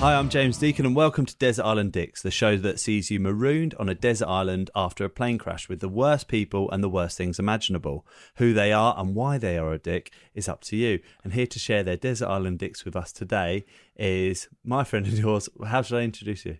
[0.00, 3.18] Hi, I'm James Deacon, and welcome to Desert Island Dicks, the show that sees you
[3.18, 6.88] marooned on a desert island after a plane crash with the worst people and the
[6.88, 8.06] worst things imaginable.
[8.36, 11.00] Who they are and why they are a dick is up to you.
[11.24, 13.64] And here to share their Desert Island Dicks with us today
[13.96, 15.48] is my friend and yours.
[15.66, 16.58] How should I introduce you?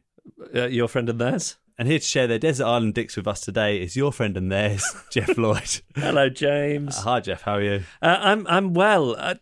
[0.53, 1.59] Uh, your friend and theirs.
[1.79, 4.51] And here to share their Desert Island Dicks with us today is your friend and
[4.51, 5.81] theirs, Geoff Lloyd.
[5.95, 6.99] Hello, James.
[6.99, 7.43] Uh, hi, Geoff.
[7.43, 7.85] How are you?
[8.03, 9.15] Uh, I'm I'm well.
[9.17, 9.37] Uh,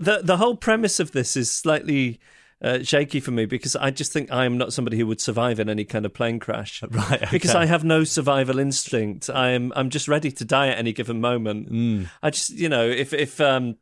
[0.00, 2.20] the the whole premise of this is slightly
[2.62, 5.60] uh, shaky for me because I just think I am not somebody who would survive
[5.60, 6.82] in any kind of plane crash.
[6.90, 7.22] Right.
[7.22, 7.28] Okay.
[7.30, 9.30] Because I have no survival instinct.
[9.30, 11.70] I am I'm just ready to die at any given moment.
[11.72, 12.08] Mm.
[12.22, 13.76] I just you know if if um.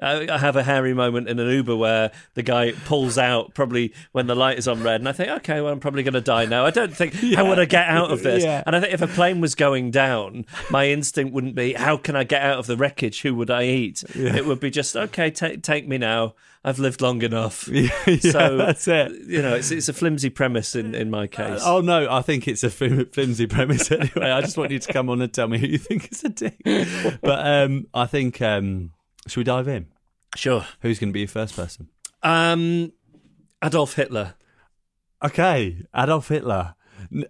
[0.00, 3.92] I I have a hairy moment in an Uber where the guy pulls out probably
[4.12, 6.20] when the light is on red, and I think, okay, well, I'm probably going to
[6.20, 6.64] die now.
[6.64, 8.44] I don't think how would I get out of this?
[8.44, 8.62] Yeah.
[8.66, 12.16] And I think if a plane was going down, my instinct wouldn't be how can
[12.16, 13.22] I get out of the wreckage?
[13.22, 14.04] Who would I eat?
[14.14, 16.34] It would be just okay, ta take me now.
[16.66, 17.68] I've lived long enough.
[17.72, 19.12] yeah, so that's it.
[19.26, 21.60] You know, it's it's a flimsy premise in in my case.
[21.62, 24.30] Oh no, I think it's a flimsy premise anyway.
[24.30, 26.30] I just want you to come on and tell me who you think is a
[26.30, 26.60] dick.
[27.22, 28.90] But um, I think um,
[29.26, 29.86] should we dive in?
[30.36, 30.66] Sure.
[30.80, 31.88] Who's going to be your first person?
[32.22, 32.92] Um,
[33.62, 34.34] Adolf Hitler.
[35.24, 36.74] Okay, Adolf Hitler.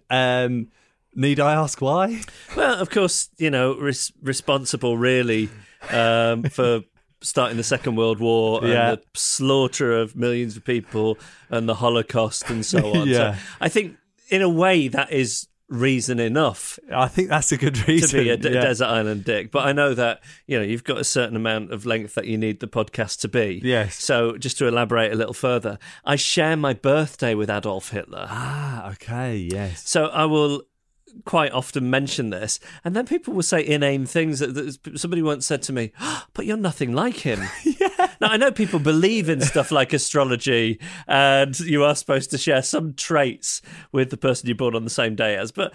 [0.09, 0.69] Um,
[1.13, 2.21] need I ask why?
[2.55, 5.49] Well, of course, you know, res- responsible really
[5.91, 6.81] um, for
[7.21, 8.95] starting the Second World War and Yeah.
[8.95, 11.17] the slaughter of millions of people
[11.49, 13.07] and the Holocaust and so on.
[13.07, 13.35] Yeah.
[13.35, 13.97] So I think,
[14.29, 18.29] in a way, that is reason enough I think that's a good reason to be
[18.29, 18.61] a d- yeah.
[18.61, 19.51] desert island dick.
[19.51, 22.37] But I know that you know you've got a certain amount of length that you
[22.37, 23.61] need the podcast to be.
[23.63, 23.95] Yes.
[23.95, 28.27] So just to elaborate a little further, I share my birthday with Adolf Hitler.
[28.29, 29.87] Ah, okay, yes.
[29.87, 30.63] So I will
[31.25, 34.39] quite often mention this, and then people will say inane things.
[34.39, 38.11] That, that somebody once said to me, "Oh, "But you're nothing like him." yeah.
[38.19, 42.61] Now I know people believe in stuff like astrology, and you are supposed to share
[42.61, 43.61] some traits
[43.91, 45.73] with the person you're born on the same day as, but.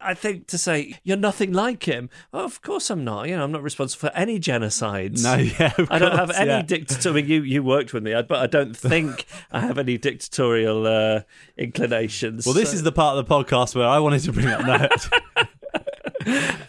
[0.00, 2.10] I think to say you're nothing like him.
[2.32, 3.28] Well, of course I'm not.
[3.28, 5.22] You know, I'm not responsible for any genocides.
[5.22, 6.62] No, yeah, of I don't have any yeah.
[6.62, 7.26] dictatorial.
[7.26, 11.20] You you worked with me, but I don't think I have any dictatorial uh,
[11.56, 12.44] inclinations.
[12.46, 14.62] Well, this So- is the part of the podcast where I wanted to bring up
[14.66, 15.48] that.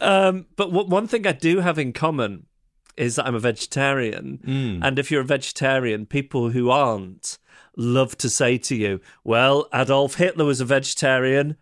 [0.00, 2.46] Um, but w- one thing I do have in common
[2.96, 4.38] is that I'm a vegetarian.
[4.44, 4.82] Hmm.
[4.84, 7.38] And if you're a vegetarian, people who aren't
[7.76, 11.56] love to say to you, well, Adolf Hitler was a vegetarian,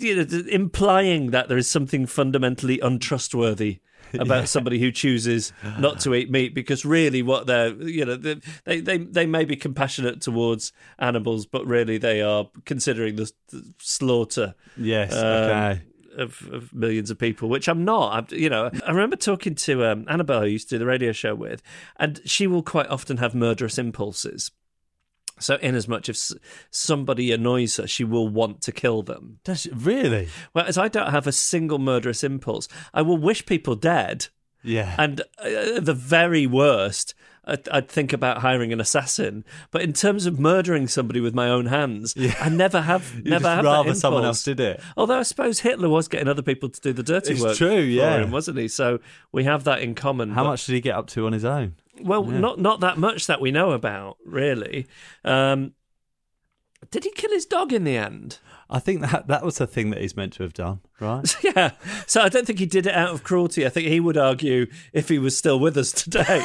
[0.00, 3.80] you know, implying that there is something fundamentally untrustworthy.
[4.18, 8.40] About somebody who chooses not to eat meat because really what they're you know they,
[8.64, 13.72] they they they may be compassionate towards animals but really they are considering the, the
[13.78, 15.82] slaughter yes, Um, okay.
[16.16, 18.12] of, of millions of people, which I'm not.
[18.12, 21.12] I'm, you know, I remember talking to um, Annabel, who used to do the radio
[21.12, 21.62] show with,
[21.96, 24.50] and she will quite often have murderous impulses.
[25.40, 26.16] So, in as much if
[26.70, 29.38] somebody annoys her, she will want to kill them.
[29.44, 30.28] Does really?
[30.52, 32.68] Whereas I don't have a single murderous impulse.
[32.94, 34.26] I will wish people dead,
[34.62, 34.94] Yeah.
[34.98, 37.14] and uh, the very worst,
[37.50, 39.44] I'd, I'd think about hiring an assassin.
[39.70, 43.48] But in terms of murdering somebody with my own hands, I never have, You'd never
[43.48, 44.80] have rather someone else did it.
[44.96, 47.56] Although I suppose Hitler was getting other people to do the dirty It's work.
[47.56, 48.16] true, yeah.
[48.16, 48.68] for him, wasn't he?
[48.68, 49.00] So
[49.32, 50.30] we have that in common.
[50.30, 51.74] How but- much did he get up to on his own?
[52.02, 54.86] Well, not not that much that we know about, really.
[55.22, 55.74] Um,
[56.90, 58.38] did he kill his dog in the end?
[58.70, 60.80] I think that that was the thing that he's meant to have done.
[61.00, 61.36] Right.
[61.50, 61.72] Yeah.
[62.06, 63.64] So I don't think he did it out of cruelty.
[63.66, 66.22] I think he would argue, if he was still with us today,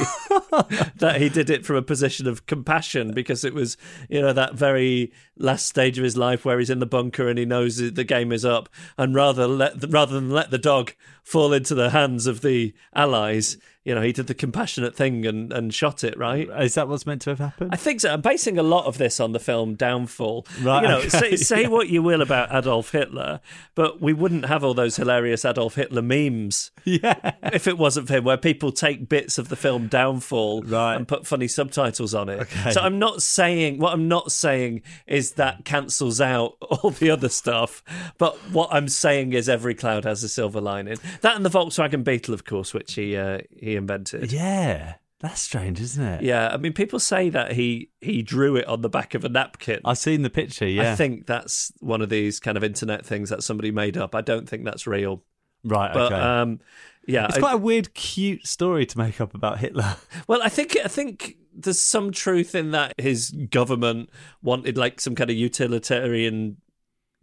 [0.96, 3.78] that he did it from a position of compassion because it was,
[4.10, 7.38] you know, that very last stage of his life where he's in the bunker and
[7.38, 8.70] he knows the game is up.
[8.98, 10.94] And rather let rather than let the dog
[11.24, 15.54] fall into the hands of the allies, you know, he did the compassionate thing and,
[15.54, 16.50] and shot it, right?
[16.62, 17.70] Is that what's meant to have happened?
[17.72, 18.12] I think so.
[18.12, 20.48] I'm basing a lot of this on the film Downfall.
[20.62, 21.68] Right, You know, okay, say, say yeah.
[21.70, 23.40] what you will about Adolf Hitler,
[23.76, 27.34] but we wouldn't have all those hilarious Adolf Hitler memes yeah.
[27.54, 30.96] if it wasn't for him, where people take bits of the film Downfall Right.
[30.96, 32.40] and put funny subtitles on it.
[32.42, 32.72] Okay.
[32.72, 37.30] So I'm not saying what I'm not saying is that cancels out all the other
[37.30, 37.84] stuff,
[38.18, 40.98] but what I'm saying is every cloud has a silver lining.
[41.22, 44.32] That and the Volkswagen Beetle, of course, which he uh, he invented.
[44.32, 44.96] Yeah.
[45.20, 46.24] That's strange, isn't it?
[46.24, 49.30] Yeah, I mean, people say that he he drew it on the back of a
[49.30, 49.80] napkin.
[49.86, 50.92] I've seen the picture, yeah.
[50.92, 54.14] I think that's one of these kind of internet things that somebody made up.
[54.14, 55.24] I don't think that's real.
[55.64, 56.16] right, But okay.
[56.22, 56.60] um,
[57.08, 59.96] yeah, it's I- quite a weird, cute story to make up about Hitler.
[60.28, 64.10] well, I think I think there's some truth in that his government
[64.44, 66.58] wanted like some kind of utilitarian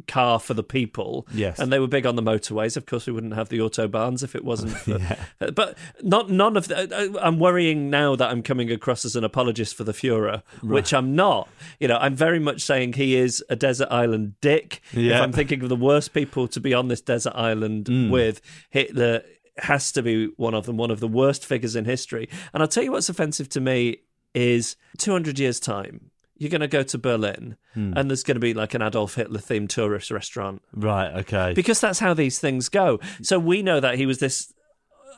[0.06, 1.26] car for the people.
[1.32, 1.58] Yes.
[1.58, 2.76] and they were big on the motorways.
[2.76, 4.72] Of course, we wouldn't have the autobahns if it wasn't.
[4.82, 4.98] For,
[5.40, 6.68] uh, But not none of.
[6.68, 9.92] The, uh, uh, I'm worrying now that I'm coming across as an apologist for the
[9.92, 11.48] Führer, which I'm not.
[11.78, 14.80] You know, I'm very much saying he is a desert island dick.
[15.16, 18.10] If I'm thinking of the worst people to be on this desert island mm.
[18.10, 18.40] with,
[18.70, 19.22] Hitler
[19.58, 22.28] has to be one of them, one of the worst figures in history.
[22.52, 23.98] And I'll tell you what's offensive to me
[24.34, 26.10] is 200 years' time.
[26.42, 27.92] You're going to go to Berlin, hmm.
[27.94, 31.52] and there's going to be like an Adolf Hitler themed tourist restaurant right, okay.
[31.54, 32.98] because that's how these things go.
[33.22, 34.52] So we know that he was this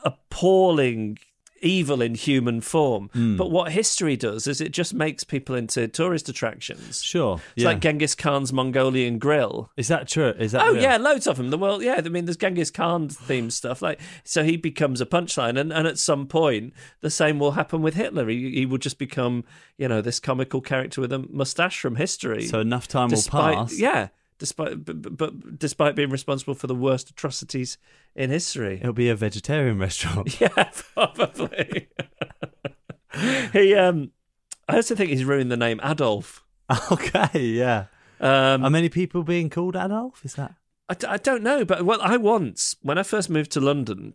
[0.03, 1.17] appalling
[1.65, 3.09] evil in human form.
[3.13, 3.35] Hmm.
[3.35, 7.01] But what history does is it just makes people into tourist attractions.
[7.03, 7.41] sure.
[7.55, 7.69] It's yeah.
[7.69, 9.71] like Genghis Khan's Mongolian grill.
[9.75, 10.29] Is that true?
[10.37, 10.81] Is that Oh real?
[10.81, 11.49] yeah, loads of them.
[11.49, 11.95] The world, yeah.
[11.97, 13.81] I mean, there's Genghis Khan themed stuff.
[13.81, 17.81] Like, so he becomes a punchline, and, and at some point, the same will happen
[17.81, 18.27] with Hitler.
[18.29, 19.43] He, he will just become,
[19.77, 22.45] you know, this comical character with a mustache from history.
[22.45, 23.79] So enough time despite, will pass.
[23.79, 27.77] Yeah, despite but- but despite being responsible for the worst atrocities
[28.15, 28.79] in history.
[28.81, 30.39] It'll be a vegetarian restaurant.
[30.41, 31.89] Yeah, probably.
[33.53, 34.11] he, um,
[34.67, 36.43] I also think he's ruined the name Adolf.
[36.91, 37.85] okay, yeah.
[38.19, 40.23] Um, Are many people being called Adolf?
[40.23, 40.55] Is that?
[40.87, 44.13] I, d- I don't know, but well, I once when I first moved to London,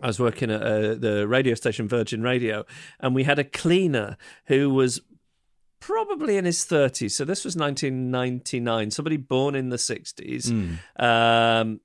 [0.00, 2.64] I was working at uh, the radio station Virgin Radio,
[3.00, 4.16] and we had a cleaner
[4.46, 5.00] who was
[5.80, 7.12] probably in his 30s.
[7.12, 8.90] So this was 1999.
[8.90, 10.50] Somebody born in the 60s,
[10.98, 11.80] um,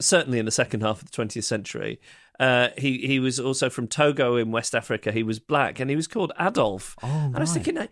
[0.00, 2.00] certainly in the second half of the 20th century.
[2.38, 5.10] Uh, he he was also from Togo in West Africa.
[5.10, 6.94] He was black, and he was called Adolf.
[7.02, 7.64] Oh, and I was right.
[7.64, 7.88] thinking,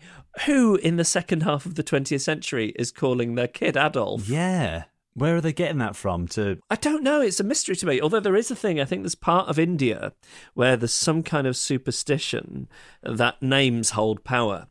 [0.46, 4.28] who in the second half of the 20th century is calling their kid Adolf?
[4.28, 4.84] Yeah.
[5.14, 6.28] Where are they getting that from?
[6.28, 7.22] To I don't know.
[7.22, 8.00] It's a mystery to me.
[8.00, 10.12] Although there is a thing, I think there's part of India
[10.54, 12.68] where there's some kind of superstition
[13.02, 14.68] that names hold power.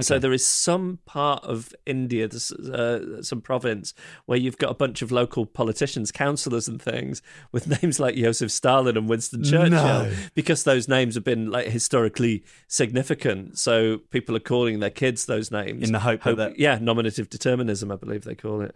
[0.00, 2.26] So there is some part of India,
[2.72, 3.94] uh, some province,
[4.26, 7.22] where you've got a bunch of local politicians, councillors, and things
[7.52, 10.12] with names like Joseph Stalin and Winston Churchill, No.
[10.34, 13.58] because those names have been like historically significant.
[13.58, 17.30] So people are calling their kids those names In the hope that that- yeah, nominative
[17.30, 18.74] determinism, I believe they call it.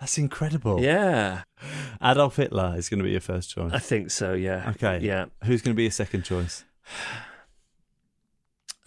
[0.00, 0.80] that's incredible.
[0.82, 1.42] Yeah,
[2.02, 3.72] Adolf Hitler is going to be your first choice.
[3.72, 4.34] I think so.
[4.34, 4.70] Yeah.
[4.76, 5.00] Okay.
[5.04, 5.26] Yeah.
[5.44, 6.64] Who's going to be your second choice?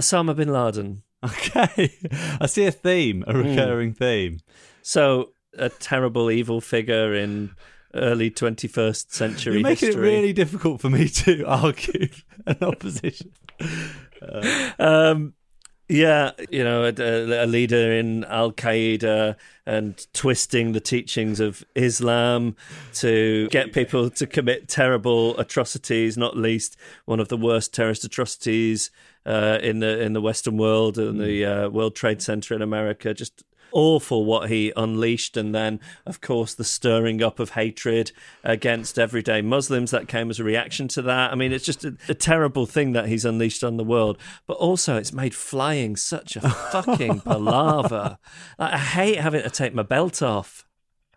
[0.01, 1.03] Osama bin Laden.
[1.25, 1.91] Okay.
[2.39, 4.39] I see a theme, a recurring theme.
[4.81, 7.51] So a terrible evil figure in
[7.93, 10.09] early 21st century You're making history.
[10.09, 12.07] it really difficult for me to argue
[12.47, 13.31] an opposition.
[14.79, 15.33] Um,
[15.89, 19.35] yeah, you know, a, a leader in Al Qaeda
[19.65, 22.55] and twisting the teachings of Islam
[22.93, 28.89] to get people to commit terrible atrocities, not least one of the worst terrorist atrocities
[29.25, 33.13] uh, in the in the Western world and the uh, World Trade Center in America.
[33.13, 35.37] Just awful what he unleashed.
[35.37, 38.11] And then of course the stirring up of hatred
[38.43, 41.31] against everyday muslims that came as a reaction to that.
[41.31, 44.17] I mean it's just a, a terrible thing that he's unleashed on the world.
[44.47, 48.17] But also it's made flying such a fucking palaver.
[48.59, 50.65] Like, i hate having to take my belt off.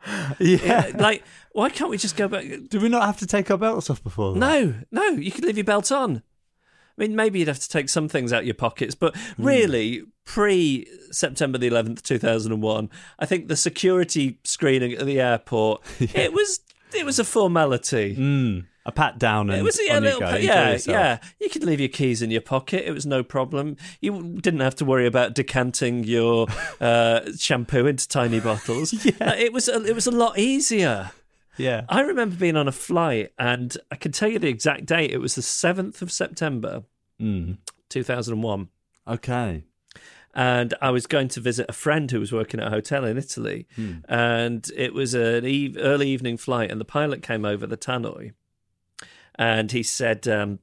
[0.39, 0.93] Yeah.
[0.99, 2.45] like why can't we just go back?
[2.69, 4.39] Do we not have to take our belts off before that?
[4.39, 6.23] no no you can leave your belt on
[6.97, 10.05] I mean, maybe you'd have to take some things out of your pockets, but really,
[10.25, 16.61] pre September the 11th, 2001, I think the security screening at the airport, it was
[16.95, 18.15] it was a formality.
[18.17, 20.37] Mm, a pat down and It was yeah, a little, go.
[20.37, 21.19] yeah, yeah.
[21.41, 23.77] You could leave your keys in your pocket; it was no problem.
[24.01, 26.47] You didn't have to worry about decanting your
[26.81, 28.95] uh, shampoo into tiny bottles.
[29.21, 31.11] Uh, it was a, it was a lot easier.
[31.57, 31.85] Yeah.
[31.89, 35.11] I remember being on a flight, and I can tell you the exact date.
[35.13, 36.85] It was the 7th of September,
[37.21, 37.59] Mm.
[37.91, 38.69] 2001.
[39.07, 39.65] Okay.
[40.35, 43.17] And I was going to visit a friend who was working at a hotel in
[43.17, 43.69] Italy.
[44.09, 48.33] And it was an eve- early evening flight, and the pilot came over the tannoy.
[49.37, 50.59] And he said, um,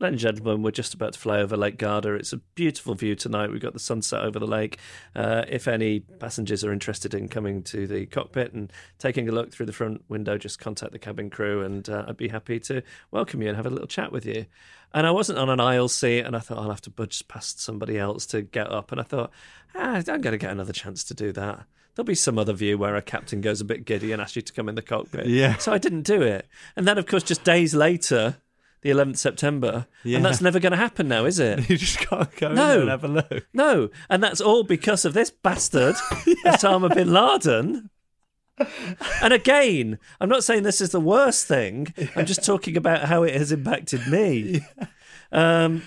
[0.00, 2.14] Ladies and gentlemen, we're just about to fly over Lake Garda.
[2.14, 3.50] It's a beautiful view tonight.
[3.50, 4.78] We've got the sunset over the lake.
[5.14, 9.52] Uh, if any passengers are interested in coming to the cockpit and taking a look
[9.52, 12.82] through the front window, just contact the cabin crew, and uh, I'd be happy to
[13.10, 14.46] welcome you and have a little chat with you.
[14.94, 17.60] And I wasn't on an aisle seat, and I thought I'll have to budge past
[17.60, 18.92] somebody else to get up.
[18.92, 19.30] And I thought,
[19.74, 21.66] ah, I'm going to get another chance to do that.
[21.94, 24.40] There'll be some other view where a captain goes a bit giddy and asks you
[24.40, 25.26] to come in the cockpit.
[25.26, 25.58] Yeah.
[25.58, 26.48] So I didn't do it.
[26.74, 28.36] And then, of course, just days later,
[28.82, 30.16] the 11th September, Yeah.
[30.16, 31.68] and that's never going to happen now, is it?
[31.70, 32.80] You just can't go No.
[32.80, 33.46] and have a look.
[33.52, 35.94] No, and that's all because of this bastard,
[36.46, 37.90] Osama bin Laden.
[39.22, 41.94] And again, I'm not saying this is the worst thing.
[42.14, 44.60] I'm just talking about how it has impacted me.
[45.32, 45.82] Um,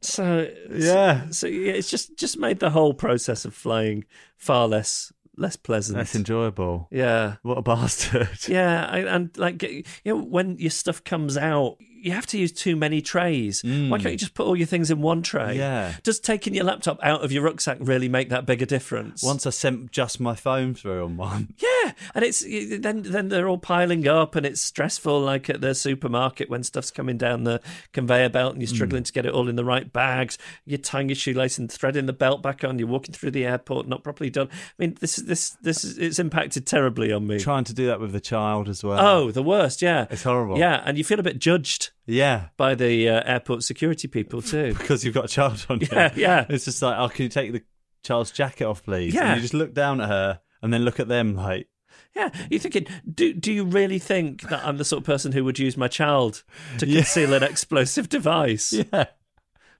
[0.00, 1.30] so Yeah.
[1.30, 4.04] so yeah, it's just just made the whole process of flying
[4.36, 5.98] far less less pleasant.
[5.98, 6.86] Less enjoyable.
[6.92, 7.36] yeah.
[7.42, 8.28] What a bastard.
[8.48, 12.52] Yeah, I, and like you know, when your stuff comes out, you have to use
[12.52, 13.62] too many trays.
[13.64, 15.54] Why can't you just put all your things in one tray?
[15.54, 15.56] Mm.
[15.56, 15.94] Yeah.
[16.04, 19.24] Does taking your laptop out of your rucksack really make that big a difference?
[19.24, 21.54] Once I sent just my phone through on one.
[21.86, 22.40] Yeah, and it's
[22.80, 25.20] then then they're all piling up, and it's stressful.
[25.20, 27.60] Like at the supermarket when stuff's coming down the
[27.92, 30.36] conveyor belt, and you're struggling to get it all in the right bags.
[30.64, 32.78] You're tying your shoelace and threading the belt back on.
[32.78, 34.48] You're walking through the airport, not properly done.
[34.50, 37.38] I mean, this is this this is it's impacted terribly on me.
[37.38, 38.98] Trying to do that with the child as well.
[39.00, 39.80] Oh, the worst.
[39.82, 40.58] Yeah, It's horrible.
[40.58, 42.48] Yeah, and you feel a bit judged Yeah.
[42.56, 44.74] by the uh, airport security people too.
[44.74, 45.88] Because you've got a child on you.
[45.92, 46.46] Yeah, yeah.
[46.48, 47.62] It's just like, oh, can you take the
[48.02, 49.14] child's jacket off, please?
[49.14, 49.28] Yeah.
[49.32, 51.68] And you just look down at her and then look at them like,
[52.14, 55.44] Yeah, you're thinking, do do you really think that I'm the sort of person who
[55.44, 56.44] would use my child
[56.78, 57.00] to Yeah.
[57.00, 58.72] conceal an explosive device?
[58.72, 59.06] yeah, I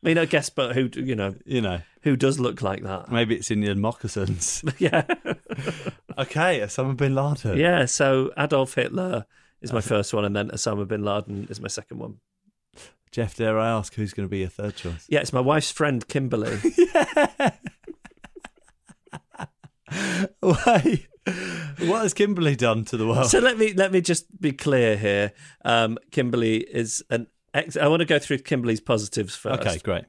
[0.03, 3.11] mean, I guess, but who you know you know, who does look like that?
[3.11, 4.63] maybe it's in your moccasins.
[4.79, 5.05] yeah,
[6.19, 7.57] okay, Osama bin Laden.
[7.59, 7.85] yeah.
[7.87, 9.25] So Adolf Hitler
[9.67, 12.17] is my first one, and then Osama bin Laden is my second one.
[13.13, 15.07] Geoff, dare I ask who's going to be your third choice?
[15.09, 16.59] Yeah, it's my wife's friend Kimberly.
[20.41, 21.07] Why?
[21.81, 23.27] What has Kimberly done to the world?
[23.31, 25.33] so let me let me just be clear here.
[25.65, 29.61] Um, Kimberly is an ex- I want to go through Kimberly's positives first.
[29.61, 30.05] okay, great.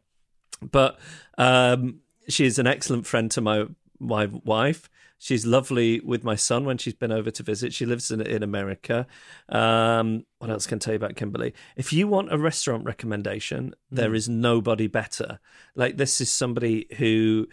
[0.61, 0.99] but
[1.37, 3.65] um, she's an excellent friend to my
[3.99, 4.89] my wife.
[5.19, 7.73] She's lovely with my son when she's been over to visit.
[7.73, 9.07] She lives in in America.
[9.49, 11.53] Um, what else can I tell you about Kimberly?
[11.75, 15.39] If you want a restaurant recommendation, there is nobody better.
[15.75, 17.47] Like this is somebody who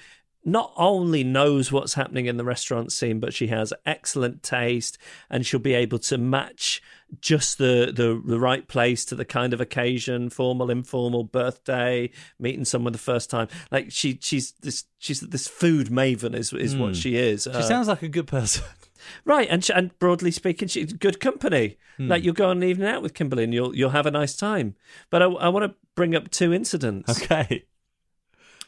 [0.44, 4.98] not only knows what's happening in the restaurant scene, but she has excellent taste
[5.30, 6.82] and she'll be able to match
[7.20, 12.64] just the, the, the right place to the kind of occasion, formal, informal, birthday, meeting
[12.64, 13.48] someone the first time.
[13.70, 16.92] Like she she's this she's this food maven is is what hmm.
[16.94, 17.44] she is.
[17.44, 18.64] She uh, sounds like a good person.
[19.24, 21.78] right, and she, and broadly speaking, she's good company.
[21.96, 22.08] Hmm.
[22.08, 24.36] Like you'll go on an evening out with Kimberly and you'll you'll have a nice
[24.36, 24.74] time.
[25.10, 27.22] But I, I want to bring up two incidents.
[27.22, 27.64] Okay.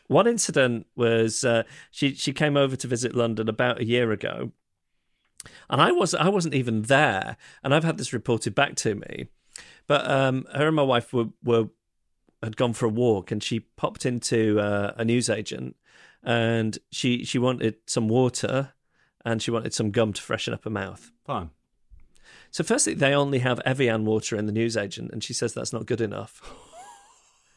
[0.08, 4.52] One incident was uh, she she came over to visit London about a year ago,
[5.70, 9.28] and I was I wasn't even there, and I've had this reported back to me.
[9.86, 11.68] But um, her and my wife were were
[12.42, 15.76] had gone for a walk, and she popped into uh, a newsagent,
[16.22, 18.72] and she she wanted some water,
[19.24, 21.10] and she wanted some gum to freshen up her mouth.
[21.24, 21.50] Fine.
[22.50, 25.86] So firstly, they only have Evian water in the newsagent, and she says that's not
[25.86, 26.42] good enough.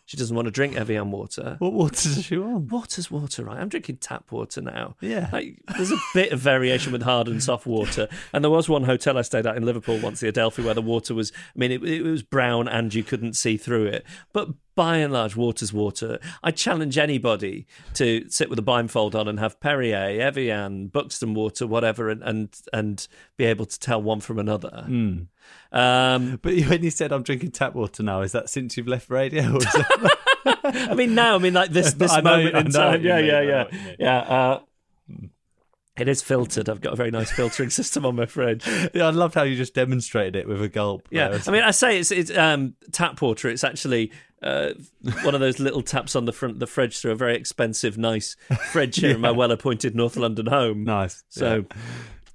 [0.10, 1.56] she doesn't want to drink Evian water.
[1.60, 2.72] What water does she want?
[2.72, 3.60] Water's water, right?
[3.60, 4.96] I'm drinking tap water now.
[5.02, 5.30] Yeah.
[5.32, 8.08] Like, there's a bit of variation with hard and soft water.
[8.34, 10.82] And there was one hotel I stayed at in Liverpool once, the Adelphi, where the
[10.82, 14.04] water was, I mean, it, it was brown and you couldn't see through it.
[14.34, 16.18] But by and large, water's water.
[16.42, 21.68] I challenge anybody to sit with a blindfold on and have Perrier, Evian, Buxton water,
[21.68, 24.86] whatever, and, and, and be able to tell one from another.
[24.88, 25.20] Hmm.
[25.72, 29.10] Um, But when you said I'm drinking tap water now, is that since you've left
[29.10, 29.44] radio?
[29.54, 30.18] Or is that...
[30.92, 33.04] I mean, now, I mean, like this, this know- moment in time.
[33.04, 33.64] Yeah, yeah, yeah.
[33.72, 33.96] mean.
[34.00, 34.18] Yeah.
[34.20, 34.60] Uh,
[35.98, 36.70] it is filtered.
[36.70, 38.66] I've got a very nice filtering system on my fridge.
[38.94, 41.08] yeah, I loved how you just demonstrated it with a gulp.
[41.12, 41.42] Yeah, there.
[41.46, 43.50] I mean, I say it's it's um, tap water.
[43.50, 44.70] It's actually uh,
[45.24, 47.98] one of those little taps on the front of the fridge through a very expensive,
[47.98, 48.38] nice
[48.72, 50.86] fridge here in my well-appointed North London home.
[50.86, 51.22] nice.
[51.28, 51.76] So, Yeah.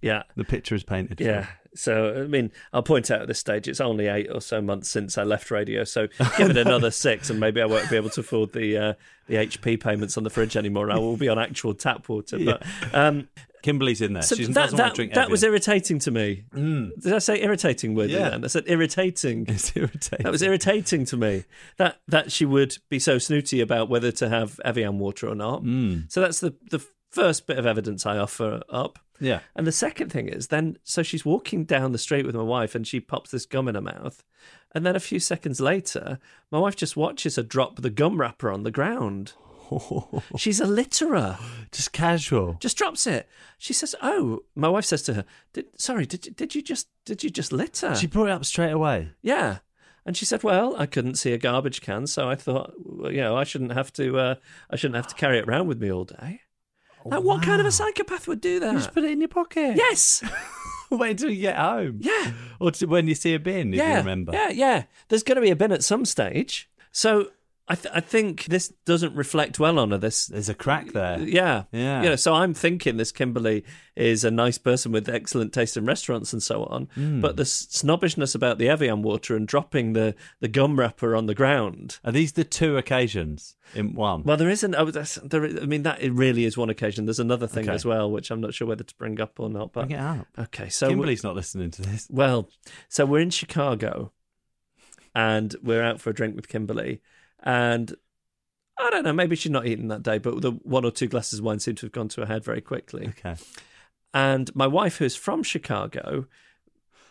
[0.02, 1.18] yeah, the picture is painted.
[1.18, 1.46] yeah.
[1.74, 4.88] So, I mean, I'll point out at this stage, it's only eight or so months
[4.88, 5.84] since I left radio.
[5.84, 8.94] So, give it another six, and maybe I won't be able to afford the uh,
[9.26, 10.90] the HP payments on the fridge anymore.
[10.90, 12.38] I will be on actual tap water.
[12.38, 12.62] But
[12.94, 13.28] um,
[13.64, 14.22] Kimberly's in there.
[14.22, 16.44] So she that, doesn't that, want to drink that was irritating to me.
[16.52, 18.10] Did I say irritating word?
[18.10, 18.28] Yeah.
[18.28, 18.44] Then?
[18.44, 19.46] I said irritating.
[19.54, 20.22] It's irritating.
[20.22, 21.44] That was irritating to me.
[21.78, 25.62] That that she would be so snooty about whether to have Evian water or not.
[25.62, 26.12] Mm.
[26.12, 28.98] So that's the the first bit of evidence I offer up.
[29.20, 29.40] Yeah.
[29.54, 32.74] And the second thing is then so she's walking down the street with my wife
[32.74, 34.22] and she pops this gum in her mouth.
[34.74, 36.18] And then a few seconds later,
[36.50, 39.34] my wife just watches her drop the gum wrapper on the ground.
[40.36, 41.38] She's a litterer.
[41.72, 42.56] Just casual.
[42.60, 43.28] Just drops it.
[43.58, 46.88] She says, "Oh." My wife says to her, did, "Sorry, did you, did you just
[47.04, 49.10] did you just litter?" She brought it up straight away.
[49.22, 49.58] Yeah.
[50.06, 53.36] And she said, "Well, I couldn't see a garbage can, so I thought, you know,
[53.36, 54.18] I shouldn't have to.
[54.18, 54.34] Uh,
[54.70, 56.42] I shouldn't have to carry it around with me all day."
[57.04, 58.72] Oh, like, what kind of a psychopath would do that?
[58.72, 59.76] You just put it in your pocket.
[59.76, 60.22] yes.
[60.90, 61.98] Wait until you get home.
[62.00, 62.32] Yeah.
[62.60, 63.92] Or to, when you see a bin, if yeah.
[63.92, 64.32] you remember.
[64.32, 64.50] Yeah.
[64.50, 64.82] Yeah.
[65.08, 66.70] There's going to be a bin at some stage.
[66.92, 67.30] So
[67.66, 69.96] I, th- I think this doesn't reflect well on her.
[69.96, 71.18] This There's a crack there.
[71.20, 71.64] Yeah.
[71.72, 72.02] Yeah.
[72.02, 73.64] You know, so I'm thinking this Kimberly
[73.96, 76.88] is a nice person with excellent taste in restaurants and so on.
[76.94, 77.22] Hmm.
[77.22, 81.34] But the snobbishness about the Evian water and dropping the, the gum wrapper on the
[81.34, 82.00] ground.
[82.04, 84.24] Are these the two occasions in one?
[84.24, 84.74] Well, there isn't.
[84.74, 87.06] Oh, there, I mean, that it really is one occasion.
[87.06, 87.74] There's another thing Okay.
[87.74, 89.72] as well, which I'm not sure whether to bring up or not.
[89.72, 90.26] But Bring it up.
[90.38, 92.08] okay, so Kimberly's not listening to this.
[92.10, 92.50] well,
[92.90, 94.12] so we're in Chicago,
[95.14, 97.00] and we're out for a drink with Kimberly,
[97.44, 97.94] and
[98.78, 101.38] I don't know, maybe she's not eaten that day, but the one or two glasses
[101.38, 103.08] of wine seem to have gone to her head very quickly.
[103.08, 103.36] Okay.
[104.12, 106.26] And my wife, who's from Chicago,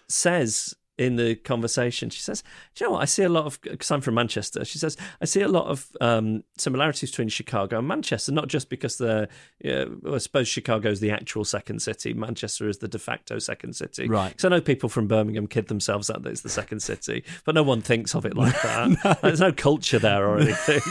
[0.07, 2.43] says in the conversation, she says,
[2.75, 3.01] Do you know what?
[3.01, 5.65] I see a lot of, because I'm from Manchester, she says, I see a lot
[5.67, 9.27] of um, similarities between Chicago and Manchester, not just because they're,
[9.59, 13.39] yeah, well, I suppose Chicago is the actual second city, Manchester is the de facto
[13.39, 14.07] second city.
[14.07, 14.29] Right.
[14.29, 17.55] Because I know people from Birmingham kid themselves out that it's the second city, but
[17.55, 19.03] no one thinks of it like that.
[19.03, 20.81] Like, there's no culture there or anything.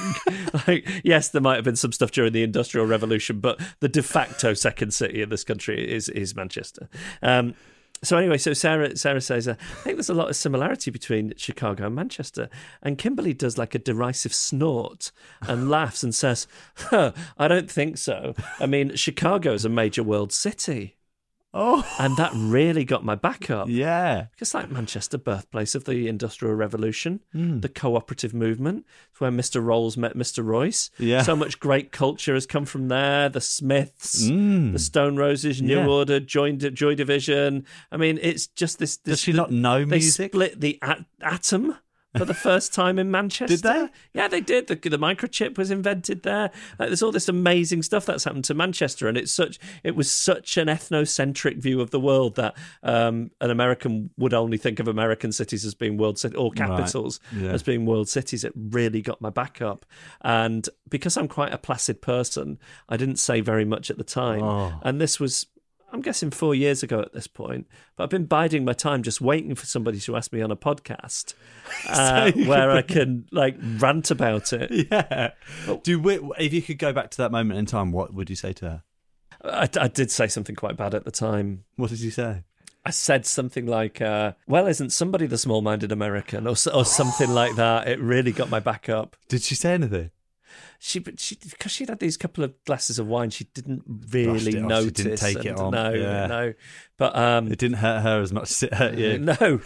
[0.66, 4.02] like, yes, there might have been some stuff during the Industrial Revolution, but the de
[4.02, 6.88] facto second city in this country is is Manchester.
[7.22, 7.54] Um,
[8.04, 11.34] so anyway, so Sarah Sarah says, uh, I think there's a lot of similarity between
[11.36, 12.48] Chicago and Manchester.
[12.82, 17.98] And Kimberly does like a derisive snort and laughs and says, huh, I don't think
[17.98, 18.34] so.
[18.58, 20.96] I mean, Chicago is a major world city.
[21.54, 23.68] Oh, And that really got my back up.
[23.68, 24.26] yeah.
[24.32, 27.60] Because like Manchester, birthplace of the Industrial Revolution, Hmm.
[27.60, 29.62] the cooperative movement, it's where Mr.
[29.62, 30.42] Rolls met Mr.
[30.42, 30.90] Royce.
[30.98, 31.22] Yeah.
[31.22, 33.28] So much great culture has come from there.
[33.28, 34.72] The Smiths, Mm.
[34.72, 35.86] the Stone Roses, New Yeah.
[35.86, 37.66] Order, Joy, Joy Division.
[37.90, 38.96] I mean, it's just this.
[38.96, 40.32] this Does she not know music?
[40.32, 41.76] they split the at- atom
[42.16, 43.56] for the first time in Manchester.
[43.56, 43.88] Did they?
[44.12, 44.66] Yeah, they did.
[44.66, 46.50] The, the microchip was invented there.
[46.78, 49.58] Like, there's all this amazing stuff that's happened to Manchester, and it's such.
[49.82, 54.58] It was such an ethnocentric view of the world that um, an American would only
[54.58, 57.50] think of American cities as being world cities or capitals Yeah.
[57.52, 58.44] as being world cities.
[58.44, 59.86] It really got my back up,
[60.20, 64.42] and because I'm quite a placid person, I didn't say very much at the time,
[64.42, 64.72] Oh.
[64.82, 65.46] and this was.
[65.92, 69.20] I'm guessing four years ago at this point, but I've been biding my time just
[69.20, 71.34] waiting for somebody to ask me on a podcast
[71.88, 74.70] uh, where I can like rant about it.
[74.90, 75.30] Yeah.
[75.82, 78.36] Do we, if you could go back to that moment in time, what would you
[78.36, 78.82] say to her?
[79.44, 81.64] I, I did say something quite bad at the time.
[81.76, 82.42] What did you say?
[82.84, 87.54] I said something like, uh, "Well, isn't somebody the small-minded American?" or, or something like
[87.56, 87.86] that.
[87.86, 89.16] It really got my back up.
[89.28, 90.10] Did she say anything?
[90.84, 94.56] She, but she, because she'd had these couple of glasses of wine, she didn't really
[94.56, 94.92] it off, she notice.
[94.92, 95.70] didn't take it and on.
[95.70, 96.26] No, Yeah.
[96.26, 96.54] no.
[96.96, 99.18] But um, It didn't hurt her as much as it hurt you.
[99.20, 99.60] No.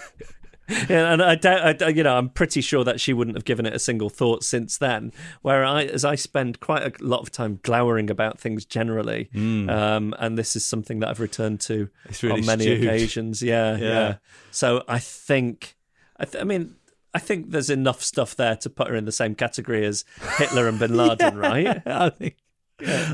[0.88, 3.66] Yeah, and I doubt, I, you know, I'm pretty sure that she wouldn't have given
[3.66, 5.12] it a single thought since then.
[5.42, 10.12] Where I, as I spend quite a lot of time glowering about things generally, um,
[10.18, 11.88] and this is something that I've returned to.
[12.20, 12.82] Really on many stewed.
[12.84, 13.42] occasions.
[13.44, 13.86] Yeah, Yeah.
[13.88, 14.14] yeah,
[14.50, 15.76] So I think,
[16.18, 16.74] I, th- I mean,
[17.16, 20.04] I think there's enough stuff there to put her in the same category as
[20.38, 21.82] Hitler and Bin Laden, right?
[21.86, 22.36] I think.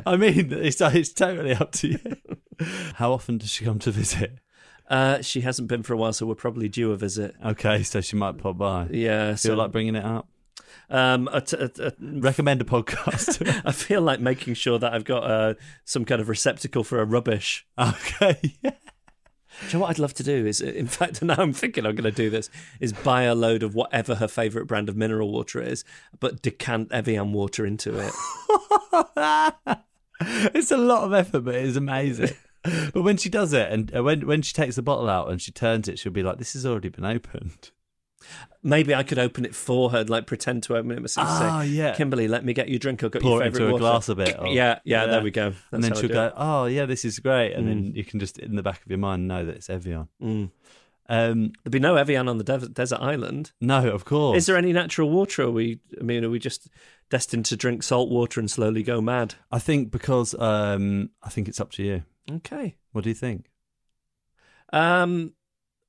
[0.04, 1.98] I mean, it's it's totally up to you.
[2.96, 4.38] How often does she come to visit?
[4.90, 7.34] Uh, she hasn't been for a while, so we're probably due a visit.
[7.44, 8.88] Okay, so she might pop by.
[8.90, 10.28] Yeah, Feel so like bringing it up?
[10.90, 13.62] um, a t- a- a- Recommend a podcast.
[13.64, 17.04] I feel like making sure that I've got uh, some kind of receptacle for a
[17.04, 17.64] rubbish.
[17.78, 18.72] okay, yeah.
[19.68, 20.46] You know what I'd love to do?
[20.46, 22.50] Is in fact now I'm thinking I'm going to do this.
[22.80, 25.84] Is buy a load of whatever her favourite brand of mineral water is,
[26.20, 28.12] but decant Evian water into it.
[30.54, 32.34] it's a lot of effort, but it's amazing.
[32.92, 35.42] But when she does it, and uh, when when she takes the bottle out and
[35.42, 37.70] she turns it, she'll be like, "This has already been opened."
[38.62, 41.26] Maybe I could open it for her, like pretend to open it myself.
[41.28, 41.94] Ah, say, yeah.
[41.94, 43.02] Kimberly, let me get you a drink.
[43.02, 43.80] I've got Pour your it favourite into a water.
[43.82, 44.36] glass a bit.
[44.40, 45.50] or- Yeah, yeah, there we go.
[45.50, 46.32] That's and then she'll go, it.
[46.36, 48.98] "Oh, yeah, this is great," and then you can just in the back of your
[48.98, 50.08] mind know that it's Evian.
[50.22, 50.50] Mm.
[51.08, 53.50] Um, There'd be no Evian on the de- desert island.
[53.60, 54.38] no, of course.
[54.38, 55.42] Is there any natural water?
[55.42, 55.80] Are we?
[56.00, 56.68] I mean, are we just
[57.10, 59.34] destined to drink salt water and slowly go mad?
[59.50, 62.04] I think because um, I think it's up to you.
[62.30, 62.76] Okay.
[62.92, 63.50] What do you think?
[64.72, 65.32] Um,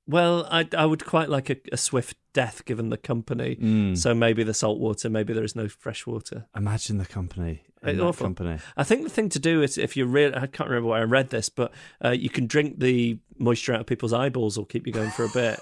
[0.08, 3.56] well, I I would quite like a, a swift death given the company.
[3.56, 3.98] Mm.
[3.98, 6.46] So maybe the salt water, maybe there is no fresh water.
[6.56, 7.62] Imagine the company.
[7.84, 8.26] In awful.
[8.26, 8.60] company.
[8.78, 11.04] I think the thing to do is if you're real, I can't remember where I
[11.04, 14.88] read this, but uh, you can drink the moisture out of people's eyeballs or keep
[14.88, 15.60] you going for a bit.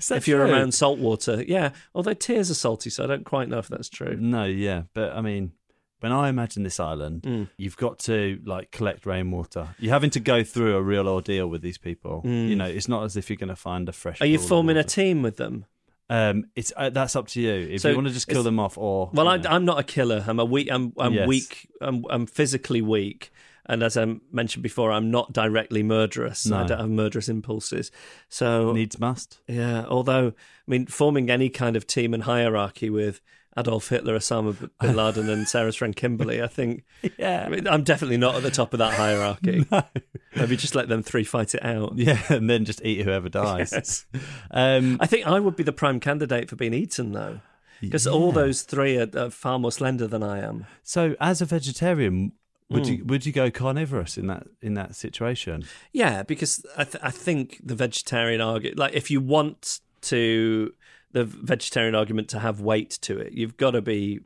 [0.10, 0.52] if you're true?
[0.52, 1.70] around salt water, yeah.
[1.94, 4.16] Although tears are salty, so I don't quite know if that's true.
[4.16, 5.52] No, yeah, but I mean,
[6.00, 7.48] when I imagine this island, Mm.
[7.56, 9.68] you've got to like collect rainwater.
[9.78, 12.22] You're having to go through a real ordeal with these people.
[12.24, 14.18] You know, it's not as if you're going to find a fresh.
[14.18, 14.22] Mm.
[14.22, 15.66] Are you forming a team with them?
[16.08, 17.52] Um, it's uh, that's up to you.
[17.70, 19.36] If So you want to just kill them off, or Well, I.
[19.48, 20.24] I'm not a killer.
[20.26, 20.68] I'm a weak.
[20.70, 21.28] I'm, I'm Yes.
[21.28, 21.68] weak.
[21.80, 23.30] I'm, I'm physically weak,
[23.66, 26.50] and as I mentioned before, I'm not directly murderous.
[26.50, 27.92] I don't have murderous impulses.
[28.28, 29.38] So needs must.
[29.46, 29.84] yeah.
[29.86, 33.20] Although I mean, forming any kind of team and hierarchy with
[33.58, 36.84] Adolf Hitler, Osama bin Laden, and Sarah's friend Kimberly, I think.
[37.18, 39.66] Yeah, I mean, I'm definitely not at the top of that hierarchy.
[40.36, 41.94] Maybe just let them three fight it out.
[41.96, 43.72] yeah, and then just eat whoever dies.
[43.72, 44.06] Yes.
[44.50, 47.40] Um, I think I would be the prime candidate for being eaten, though,
[47.80, 50.66] because all those three are, are far more slender than I am.
[50.82, 52.32] so, as a vegetarian,
[52.68, 52.98] would Mm.
[52.98, 55.64] you would you go carnivorous in that in that situation?
[55.92, 60.72] Yeah, because I, th- I think the vegetarian argument, like if you want to
[61.12, 64.20] the vegetarian argument to have weight to it, you've got to be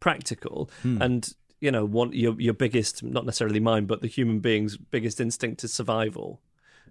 [0.00, 1.00] practical Hmm.
[1.00, 5.20] and you know one your your biggest not necessarily mine but the human being's biggest
[5.20, 6.40] instinct is survival.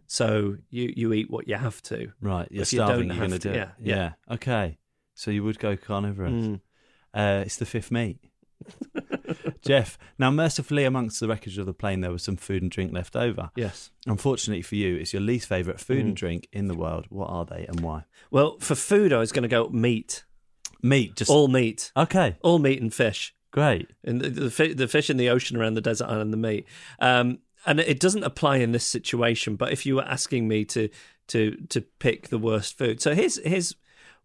[0.07, 2.11] So you you eat what you have to.
[2.21, 3.07] Right, you're If starving.
[3.07, 3.69] You're going to do yeah, it.
[3.81, 4.11] yeah.
[4.29, 4.77] Okay.
[5.15, 6.33] So you would go carnivorous.
[6.33, 6.61] Mm.
[7.13, 8.17] Uh, it's the fifth meat.
[9.65, 12.93] Geoff, now mercifully amongst the wreckage of the plane, there was some food and drink
[12.93, 13.49] left over.
[13.55, 13.91] Yes.
[14.05, 16.07] Unfortunately for you, it's your least favourite food Mm.
[16.09, 17.05] and drink in the world.
[17.09, 18.03] What are they and why?
[18.31, 20.23] Well, for food, I was going to go meat,
[20.81, 23.33] Meat, just all meat, okay, all meat and fish.
[23.51, 23.89] great.
[24.03, 26.67] and the, the, fi- the fish in the ocean around the desert island, the meat.
[26.99, 29.55] Um, and it doesn't apply in this situation.
[29.55, 30.89] But if you were asking me to
[31.29, 33.73] to to pick the worst food, so here's here's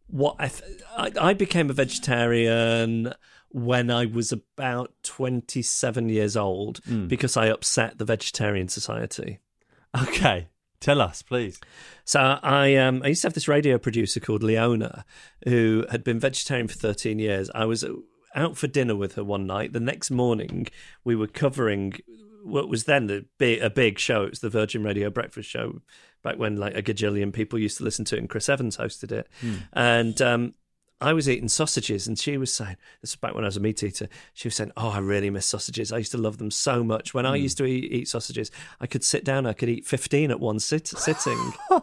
[0.09, 3.12] what I th- I, I became a vegetarian
[3.50, 9.38] when I was about twenty seven years old because I upset the vegetarian society.
[10.02, 10.48] Okay,
[10.80, 11.58] tell us, please.
[12.04, 15.04] So I um I used to have this radio producer called Leona
[15.46, 17.50] who had been vegetarian for 13 years.
[17.54, 17.84] I was
[18.34, 19.72] out for dinner with her one night.
[19.72, 20.66] The next morning
[21.04, 21.94] we were covering
[22.44, 24.24] what was then the big, a big show.
[24.24, 25.80] It was the Virgin Radio Breakfast Show
[26.22, 29.11] back when like a gajillion people used to listen to it and Chris Evans hosted
[29.11, 29.26] it.
[29.72, 30.54] And um
[31.00, 33.61] I was eating sausages, and she was saying, "This is back when I was a
[33.61, 35.92] meat eater." She was saying, "Oh, I really miss sausages.
[35.92, 37.14] I used to love them so much.
[37.14, 37.42] When I hmm.
[37.42, 39.46] used to eat, eat sausages, I could sit down.
[39.46, 41.52] I could eat fifteen at one sit- sitting."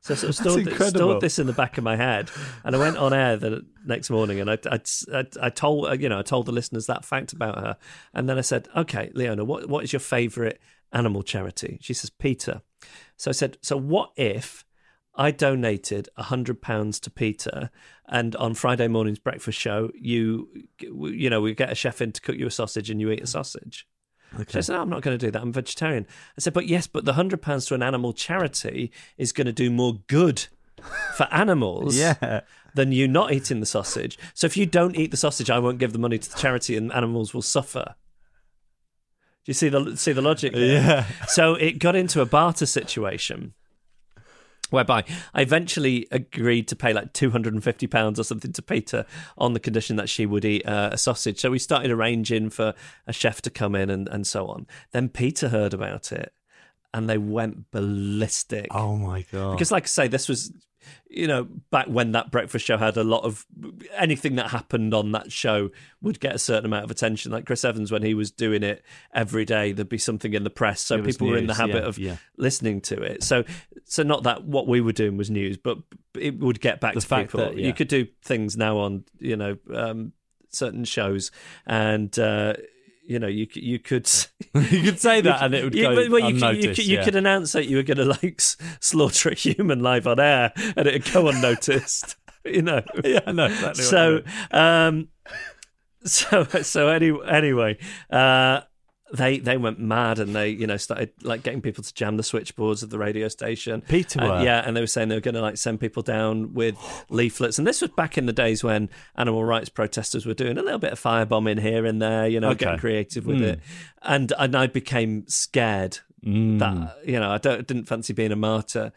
[0.00, 0.88] So I sort of stored, incredible.
[0.88, 2.30] stored this in the back of my head,
[2.64, 4.80] and I went on air the next morning, and I, I,
[5.12, 7.76] I, I told uh, you know I told the listeners that fact about her,
[8.14, 10.58] and then I said, "Okay, Leona, what what is your favourite
[10.92, 12.62] animal charity?" She says, "PETA."
[13.16, 14.64] So I said, "So what if
[15.18, 17.70] I donated a hundred pounds to PETA,
[18.06, 20.48] and on Friday morning's breakfast show, you
[20.80, 23.22] you know we get a chef in to cook you a sausage, and you eat
[23.22, 23.86] a sausage."
[24.36, 25.40] I said, no, I'm not going to do that.
[25.40, 26.06] I'm vegetarian.
[26.36, 29.54] I said, but yes, but the hundred pounds to an animal charity is going to
[29.54, 30.46] do more good
[31.16, 32.42] for animals Yeah.
[32.74, 34.18] than you not eating the sausage.
[34.34, 36.76] So if you don't eat the sausage, I won't give the money to the charity,
[36.76, 37.94] and animals will suffer.
[39.44, 40.52] Do you see the see the logic?
[40.52, 40.62] There?
[40.74, 41.06] Yeah.
[41.28, 43.54] So it got into a barter situation
[44.70, 45.04] whereby
[45.34, 49.06] I eventually agreed to pay like two hundred and fifty pounds or something to PETA
[49.36, 51.40] on the condition that she would eat uh, a sausage.
[51.40, 52.74] So we started arranging for
[53.06, 54.66] a chef to come in and, and so on.
[54.92, 56.32] Then PETA heard about it,
[56.92, 58.68] and they went ballistic.
[58.70, 59.52] Oh my god.
[59.52, 60.52] Because, like I say, this was,
[61.10, 63.46] you know, back when that breakfast show had a lot of
[63.96, 65.70] anything that happened on that show
[66.02, 67.32] would get a certain amount of attention.
[67.32, 68.82] Like Chris Evans, when he was doing it
[69.14, 71.88] every day, there'd be something in the press, so people were in the habit yeah,
[71.88, 72.16] of yeah.
[72.36, 73.22] listening to it.
[73.22, 73.44] So,
[73.84, 75.78] so not that what we were doing was news, but
[76.14, 77.40] it would get back The to fact people.
[77.46, 77.66] that- yeah.
[77.66, 80.12] You could do things now on, you know, um,
[80.50, 81.30] certain shows,
[81.66, 82.16] and.
[82.18, 82.54] Uh,
[83.08, 84.06] you know, you you could
[84.54, 86.68] you could say that and it would you, go well, you, could, you, unnoticed.
[86.76, 87.04] could, you yeah.
[87.04, 88.40] could announce that you were going to like
[88.80, 92.16] slaughter a human live on air, and it'd go unnoticed.
[92.44, 92.82] you know.
[93.02, 93.82] yeah, I know exactly.
[93.82, 94.60] you So, mean.
[94.60, 95.08] um,
[96.04, 97.78] so so any, anyway,
[98.10, 98.60] uh,
[99.12, 102.22] they they went mad and they you know started like getting people to jam the
[102.22, 103.80] switchboards of the radio station.
[103.82, 106.52] PETA And- yeah, and they were saying they were going to like send people down
[106.54, 106.76] with
[107.08, 107.58] leaflets.
[107.58, 110.78] And this was back in the days when animal rights protesters were doing a little
[110.78, 112.64] bit of firebombing here and there, you know, Okay.
[112.66, 113.44] getting creative with Hmm.
[113.44, 113.60] it.
[114.02, 116.58] And and I became scared Mm.
[116.58, 118.90] that you know I don't didn't fancy being a martyr.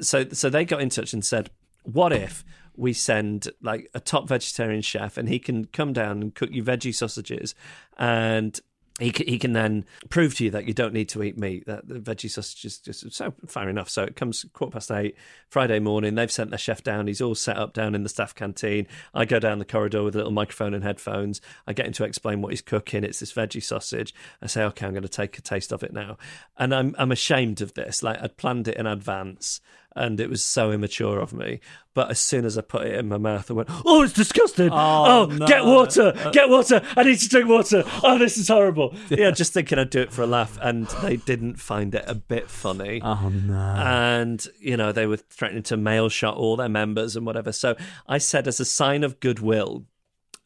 [0.00, 1.50] So so they got in touch and said,
[1.82, 2.44] what if
[2.76, 6.62] we send like a top vegetarian chef and he can come down and cook you
[6.62, 7.54] veggie sausages
[7.98, 8.60] and
[9.00, 11.66] he he can then prove to you that you don't need to eat meat.
[11.66, 13.88] That the veggie sausage is just so fair enough.
[13.88, 15.16] So it comes quarter past eight
[15.48, 16.14] Friday morning.
[16.14, 17.06] They've sent their chef down.
[17.06, 18.86] He's all set up down in the staff canteen.
[19.14, 21.40] I go down the corridor with a little microphone and headphones.
[21.66, 23.02] I get him to explain what he's cooking.
[23.02, 24.14] It's this veggie sausage.
[24.42, 26.18] I say, okay, I'm going to take a taste of it now,
[26.58, 28.02] and I'm I'm ashamed of this.
[28.02, 29.60] Like I'd planned it in advance
[29.96, 31.60] and it was so immature of me.
[31.94, 34.70] But as soon as I put it in my mouth, I went, "Oh, it's disgusting!
[34.72, 35.46] Oh, Oh, no.
[35.46, 36.12] get water!
[36.16, 36.80] Uh, get water!
[36.96, 37.82] I need to drink water!
[38.02, 41.16] Oh, this is horrible!" Yeah, just thinking I'd do it for a laugh, and they
[41.16, 43.00] didn't find it a bit funny.
[43.02, 43.54] Oh no.
[43.58, 47.50] And you know they were threatening to mail shot all their members and whatever.
[47.52, 47.74] So
[48.06, 49.84] I said, as a sign of goodwill,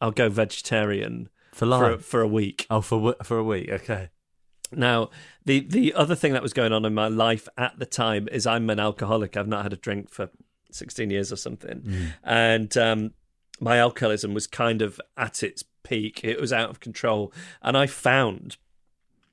[0.01, 2.01] I'll go vegetarian For for life.
[2.05, 2.65] for a week.
[2.69, 3.69] oh, for for a week.
[3.69, 4.09] Okay.
[4.71, 5.09] Now,
[5.45, 8.47] the the other thing that was going on in my life at the time is
[8.47, 9.37] I'm an alcoholic.
[9.37, 10.29] I've not had a drink for
[10.71, 11.83] 16 years or something,
[12.23, 13.11] and um,
[13.59, 16.23] my alcoholism was kind of at its peak.
[16.23, 18.57] It was out of control, and I found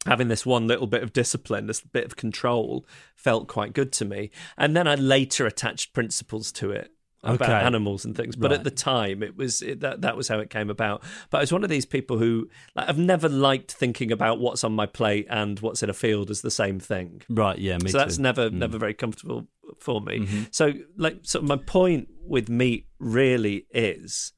[0.07, 4.05] having this one little bit of discipline, this bit of control, felt quite good to
[4.05, 4.31] me.
[4.57, 7.53] And then I later attached principles to it about Okay.
[7.67, 8.35] animals and things.
[8.37, 8.59] But Right.
[8.59, 11.03] at the time, it was it, that that was how it came about.
[11.31, 14.65] But I was one of these people who like, I've never liked thinking about what's
[14.65, 17.23] on my plate and what's in a field as the same thing.
[17.29, 17.59] Right.
[17.59, 17.79] Yeah.
[17.79, 18.23] Me so that's too.
[18.23, 19.47] never never very comfortable
[19.79, 20.21] for me.
[20.21, 20.43] Mm-hmm.
[20.51, 24.33] So like so my point with meat really is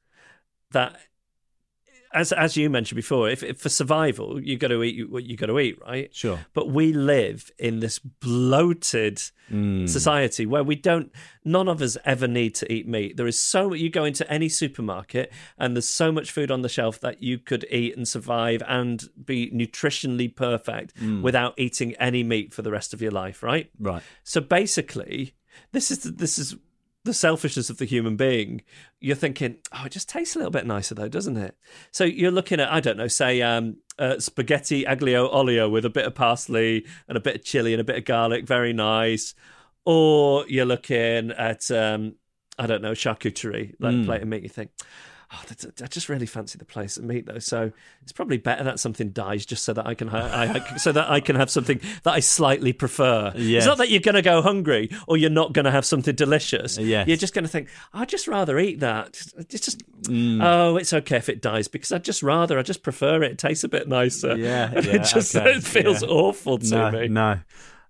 [0.71, 0.97] that
[2.15, 5.35] as as you mentioned before, if, if for survival you got to eat what you
[5.37, 6.13] got to eat, right?
[6.15, 6.39] Sure.
[6.53, 9.87] But we live in this bloated Mm.
[9.87, 11.11] society where we don't.
[11.43, 13.15] None of us ever need to eat meat.
[13.15, 16.69] There is so you go into any supermarket and there's so much food on the
[16.69, 21.21] shelf that you could eat and survive and be nutritionally perfect Mm.
[21.21, 23.69] without eating any meat for the rest of your life, right?
[23.79, 24.01] Right.
[24.23, 25.35] So basically,
[25.73, 26.55] this is this is
[27.05, 28.61] the selfishness of the human being.
[28.99, 31.55] You're thinking, oh, it just tastes a little bit nicer though, doesn't it?
[31.91, 35.89] So you're looking at, I don't know, say um, uh, spaghetti aglio olio with a
[35.89, 39.35] bit of parsley and a bit of chili and a bit of garlic, very nice.
[39.85, 42.15] Or you're looking at, um,
[42.57, 44.43] I don't know, charcuterie, like a plate of meat.
[44.43, 44.71] You think.
[45.33, 47.71] Oh, that's, I just really fancy the place of meat though, so
[48.03, 51.09] it's probably better that something dies just so that I can I, I- so that
[51.09, 53.33] I can have something that I slightly prefer.
[53.35, 53.63] Yes.
[53.63, 56.13] It's not that you're going to go hungry or you're not going to have something
[56.13, 56.77] delicious.
[56.77, 57.07] Yes.
[57.07, 59.19] You're just going to think, I'd just rather eat that.
[59.37, 60.43] It's just, Mm.
[60.43, 63.31] oh, it's okay if it dies because I'd just rather, I just prefer it.
[63.31, 64.37] It tastes a bit nicer.
[64.37, 66.09] Yeah, And yeah, it just okay, it feels yeah.
[66.09, 66.91] awful to No.
[66.91, 67.07] me.
[67.07, 67.39] No.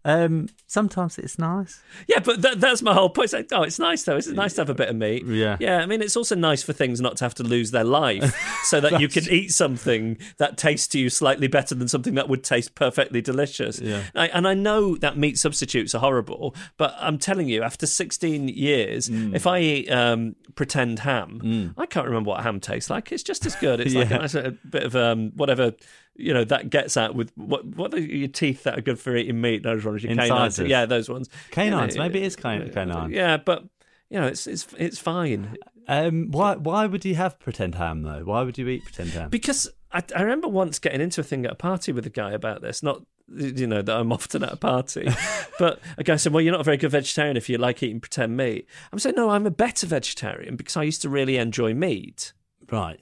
[0.05, 0.47] Um.
[0.67, 1.79] Sometimes it's nice.
[2.07, 3.25] Yeah, but that, that's my whole point.
[3.25, 4.17] It's like, oh, it's nice though.
[4.17, 5.25] It's nice to have a bit of meat.
[5.25, 5.55] Yeah.
[5.59, 5.77] Yeah.
[5.77, 8.81] I mean, it's also nice for things not to have to lose their life so
[8.81, 12.43] that you can eat something that tastes to you slightly better than something that would
[12.43, 13.79] taste perfectly delicious.
[13.79, 14.03] Yeah.
[14.15, 18.47] I, and I know that meat substitutes are horrible, but I'm telling you, after 16
[18.49, 19.35] years, Mm.
[19.35, 23.11] if I eat um, pretend ham, I can't remember what ham tastes like.
[23.11, 23.79] It's just as good.
[23.79, 25.73] It's like a, nice, a bit of um, whatever.
[26.17, 29.15] You know that gets at with what what are your teeth that are good for
[29.15, 29.63] eating meat?
[29.63, 30.57] Those ones, your canines.
[30.59, 31.29] Yeah, those ones.
[31.51, 31.95] Canines.
[31.95, 33.11] Yeah, Maybe it is can- canine.
[33.11, 33.63] Yeah, but
[34.09, 36.31] you know, it's it's it's fine Um.
[36.31, 36.55] Why?
[36.55, 38.23] Why would you have pretend ham though?
[38.23, 39.29] Why would you eat pretend ham?
[39.29, 42.31] because I, I remember once getting into a thing at a party with a guy
[42.31, 42.81] about this.
[42.81, 43.01] Not
[43.33, 45.09] you know that I'm often at a party,
[45.59, 47.99] but a guy said, "Well, you're not a very good vegetarian if you like eating
[47.99, 51.73] pretend meat." I'm saying, "No, I'm a better vegetarian because I used to really enjoy
[51.73, 52.31] meat."
[52.71, 52.99] right.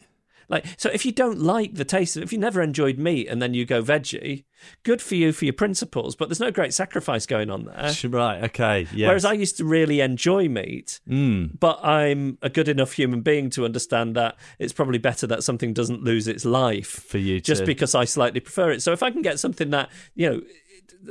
[0.54, 3.42] Like, so if you don't like the taste of if you never enjoyed meat and
[3.42, 4.44] then you go veggie,
[4.84, 7.92] good for you for your principles, but there's no great sacrifice going on there.
[8.10, 8.44] Right.
[8.46, 8.88] Okay.
[9.08, 11.60] Whereas I used to really enjoy meat, Mm.
[11.60, 15.74] but I'm a good enough human being to understand that it's probably better that something
[15.74, 18.82] doesn't lose its life for you just to, because I slightly prefer it.
[18.82, 20.42] So if I can get something that you know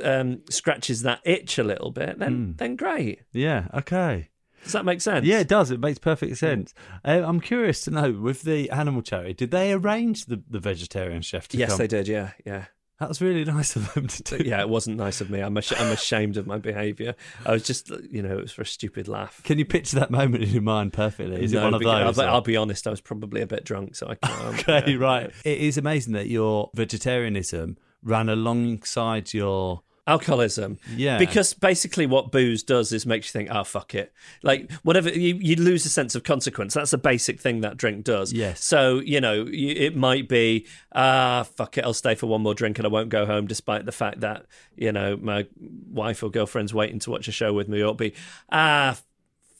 [0.03, 3.21] um, scratches that itch a little bit, then then great.
[3.33, 3.67] Yeah.
[3.73, 4.29] Okay.
[4.63, 5.25] Does that make sense?
[5.25, 5.71] Yeah, it does.
[5.71, 6.73] It makes perfect sense.
[7.03, 11.21] Uh, I'm curious to know with the animal charity, did they arrange the, the vegetarian
[11.21, 11.77] chef to Yes, come?
[11.79, 12.07] they did.
[12.07, 12.65] Yeah, yeah.
[12.99, 14.43] That was really nice of them to do.
[14.47, 15.39] yeah, it wasn't nice of me.
[15.41, 17.15] I'm, ash- I'm ashamed of my behaviour.
[17.45, 19.41] I was just, you know, it was for a stupid laugh.
[19.43, 21.43] Can you picture that moment in your mind perfectly?
[21.43, 22.17] Is it one of those?
[22.19, 24.59] I'll, I'll be honest, I was probably a bit drunk, so I can't.
[24.69, 24.97] okay, yeah.
[24.97, 25.31] right.
[25.43, 30.79] It is amazing that your vegetarianism ran alongside your Alcoholism.
[30.95, 31.17] Yeah.
[31.17, 34.11] Because basically what booze does is makes you think, oh, fuck it.
[34.41, 36.73] Like, whatever, you, you lose a sense of consequence.
[36.73, 38.33] That's the basic thing that drink does.
[38.33, 38.61] Yes.
[38.63, 42.53] So, you know, you, it might be, ah, fuck it, I'll stay for one more
[42.53, 45.47] drink and I won't go home, despite the fact that, you know, my
[45.89, 47.77] wife or girlfriend's waiting to watch a show with me.
[47.77, 48.13] Or it'll be,
[48.51, 48.97] ah,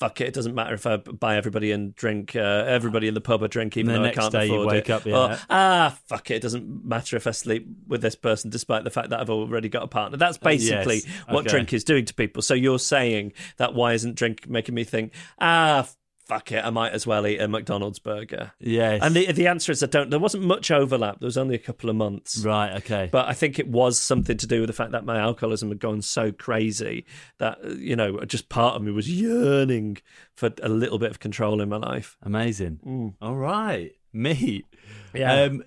[0.04, 3.22] fuck it, it doesn't matter if I buy everybody and drink, uh, everybody in the
[3.22, 4.92] pub a drink, even the though next I can't day you afford wake it.
[4.92, 8.84] up, Or, ah, fuck it, it doesn't matter if I sleep with this person, despite
[8.84, 10.18] the fact that I've already got a partner.
[10.18, 11.52] That's basically Yes, what okay.
[11.52, 12.42] drink is doing to people.
[12.42, 15.88] So you're saying that why isn't drink making me think, ah,
[16.34, 18.54] fuck it, I might as well eat a McDonald's burger.
[18.60, 19.02] Yes.
[19.04, 20.10] And the the answer is I don't.
[20.10, 21.20] There wasn't much overlap.
[21.20, 22.44] There was only a couple of months.
[22.44, 22.74] right.
[22.78, 23.10] Okay.
[23.12, 25.80] But I think it was something to do with the fact that my alcoholism had
[25.80, 27.06] gone so crazy
[27.38, 29.98] that you know just part of me was yearning
[30.36, 32.18] for a little bit of control in my life.
[32.24, 33.16] Amazing.
[33.22, 33.92] All right.
[34.12, 34.66] Meat.
[35.14, 35.20] Mm.
[35.20, 35.42] Yeah.
[35.44, 35.64] Um,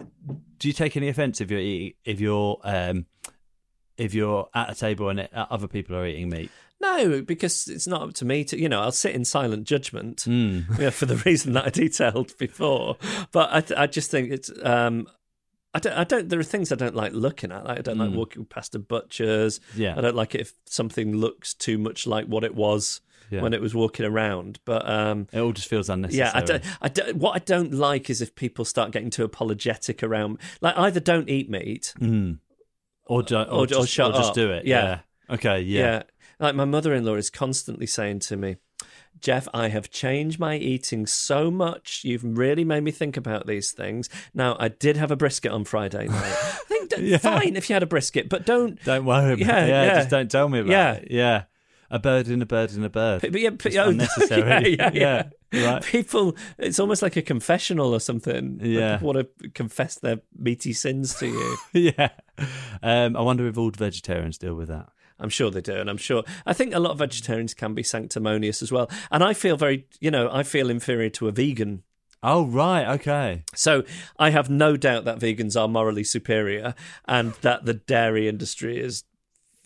[0.59, 3.07] do you take any offence if you're eating, if you're um,
[3.97, 6.51] if you're at a table and uh, other people are eating meat?
[6.81, 10.23] No, because it's not up to me to, you know, I'll sit in silent judgment
[10.23, 10.61] Hmm.
[10.79, 12.97] yeah, for the reason that I detailed before.
[13.33, 15.07] But I, th- I just think it's, um,
[15.73, 17.65] I don't, I don't, there are things I don't like looking at.
[17.65, 19.61] Like I don't like walking past a butcher's.
[19.75, 19.81] Hmm.
[19.83, 19.95] Yeah.
[19.97, 23.41] I don't like it if something looks too much like what it was Yeah.
[23.43, 24.59] when it was walking around.
[24.67, 26.27] But, um, It all just feels unnecessary.
[26.29, 29.25] yeah, I don't, I don't, what I don't like is if people start getting too
[29.25, 31.95] apologetic around, like either don't eat meat
[33.07, 34.35] or, ju- or, Or- or just, shut just up.
[34.35, 34.67] do it.
[34.67, 35.01] Yeah.
[35.29, 35.61] Okay.
[35.63, 35.81] Yeah.
[35.81, 36.03] Yeah.
[36.39, 38.57] Like my mother in law is constantly saying to me,
[39.21, 42.03] Geoff, I have changed my eating so much.
[42.05, 44.11] You've really made me think about these things.
[44.35, 46.15] Now, I did have a brisket on Friday night.
[46.23, 48.83] I think d- fine if you had a brisket, but don't.
[48.85, 49.69] Don't worry about Yeah, it.
[49.69, 49.95] Yeah, yeah.
[49.95, 50.93] Just don't tell me about Yeah.
[50.95, 51.09] it.
[51.11, 51.17] Yeah.
[51.19, 51.43] Yeah.
[51.89, 53.23] A bird in a bird in a bird.
[53.23, 54.77] But yeah, but- oh, unnecessary.
[54.77, 55.23] yeah, yeah,
[55.53, 55.73] yeah.
[55.75, 55.83] Right.
[55.85, 58.59] People, it's almost like a confessional or something.
[58.63, 58.97] Yeah.
[58.99, 61.57] people want to confess their meaty sins to you.
[61.97, 62.09] yeah.
[62.83, 64.89] Um, I wonder if all vegetarians deal with that.
[65.19, 66.25] I'm sure they do, and I'm sure.
[66.45, 68.91] I think a lot of vegetarians can be sanctimonious as well.
[69.11, 71.83] And I feel very, you know, I feel inferior to a vegan
[72.23, 72.87] Oh right.
[72.95, 73.45] Okay.
[73.55, 73.85] So
[74.19, 76.75] I have no doubt that vegans are morally superior
[77.07, 79.05] and that the dairy industry is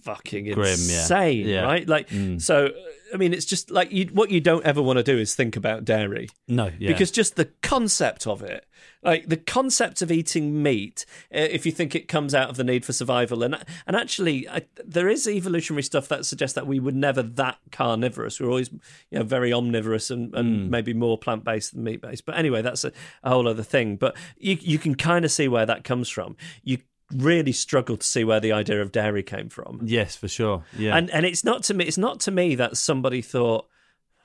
[0.03, 1.63] fucking Grim, insane, Yeah.
[1.63, 1.67] Mm.
[1.67, 1.89] right?
[1.89, 2.09] Like,
[2.39, 2.71] so
[3.15, 5.57] I mean, it's just like you, what you don't ever want to do is think
[5.57, 6.71] about dairy No.
[6.79, 6.89] Yeah.
[6.89, 8.67] because just the concept of it,
[9.03, 12.65] like the concept of eating meat, uh, if you think it comes out of the
[12.65, 16.81] need for survival, and and actually, I, there is evolutionary stuff that suggests that we
[16.81, 18.39] were never that carnivorous.
[18.41, 18.71] We are always,
[19.11, 20.71] you know, very omnivorous and, and Hmm.
[20.71, 22.27] maybe more plant based than meat based.
[22.27, 23.97] But anyway, that's a, a whole other thing.
[23.97, 26.37] But you you can kind of see where that comes from.
[26.63, 26.79] You
[27.13, 29.81] really struggle to see where the idea of dairy came from.
[29.85, 30.63] yes, for sure.
[30.79, 30.97] Yeah.
[30.97, 31.85] And and it's not to me.
[31.87, 33.67] It's not to me that somebody thought,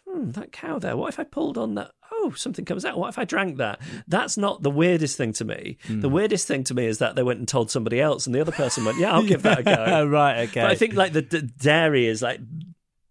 [0.07, 0.95] hmm, that cow there.
[0.97, 1.91] What if I pulled on that?
[2.25, 2.97] Oh, something comes out.
[2.97, 3.79] What if I drank that?
[4.07, 5.77] That's not the weirdest thing to me.
[5.85, 6.01] Hmm.
[6.01, 8.41] The weirdest thing to me is that they went and told somebody else, and the
[8.41, 10.47] other person went, "Yeah, I'll give that a go." right.
[10.49, 10.61] Okay.
[10.61, 12.39] But I think like the, the dairy is like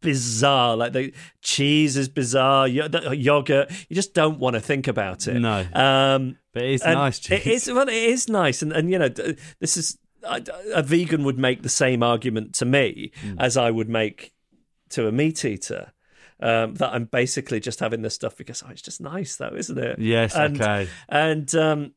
[0.01, 0.77] bizarre.
[0.77, 2.69] Like the cheese is bizarre.
[2.69, 5.35] The yogurt, you just don't want to think about it.
[5.41, 5.65] No.
[5.73, 7.19] Um, But it's nice.
[7.19, 7.47] Cheese.
[7.69, 10.43] is well, it is nice, and and you know, this is a,
[10.75, 13.39] a vegan would make the same argument to me Hmm.
[13.39, 14.33] as I would make
[14.91, 15.93] to a meat eater.
[16.41, 19.79] Um, that I'm basically just having this stuff because oh, it's just nice, though, isn't
[19.79, 19.99] it?
[19.99, 20.89] Yes, And, okay.
[21.09, 21.93] And um,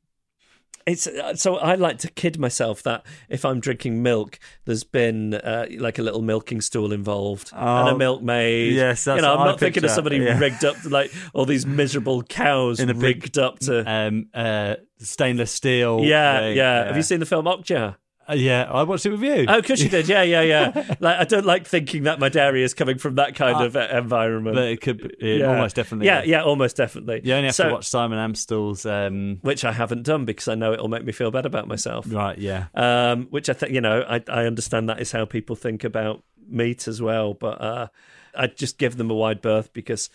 [0.86, 5.66] it's so I like to kid myself that if I'm drinking milk, there's been uh,
[5.80, 8.74] like a little milking stool involved and a Oh, milkmaid.
[8.74, 10.38] yes, that's you know, I'm not thinking of somebody yeah.
[10.40, 13.84] rigged up like all these miserable cows In a big- rigged up to.
[13.90, 16.02] Um, uh, stainless steel.
[16.04, 16.58] yeah, thing.
[16.58, 17.98] yeah, Have you seen the film Okja?
[18.30, 19.46] Uh, yeah, I watched it with you.
[19.48, 20.10] Oh, of course you did.
[20.10, 20.96] Yeah, yeah, yeah.
[21.00, 23.88] like I don't like thinking that my dairy is coming from that kind of uh,
[23.92, 24.56] environment.
[24.56, 25.48] but it could be, it yeah.
[25.48, 26.08] almost definitely.
[26.08, 26.28] Yeah, is.
[26.28, 27.22] yeah, almost definitely.
[27.24, 28.86] You only have So- to watch Simon Amstell's.
[28.86, 32.06] Um, which I haven't done because I know it'll make me feel better about myself.
[32.12, 32.38] right.
[32.38, 32.66] Yeah.
[32.76, 36.24] Um, which I think you know, I, I understand that is how people think about
[36.50, 37.88] meat as well, but uh,
[38.36, 40.10] I just give them a wide berth because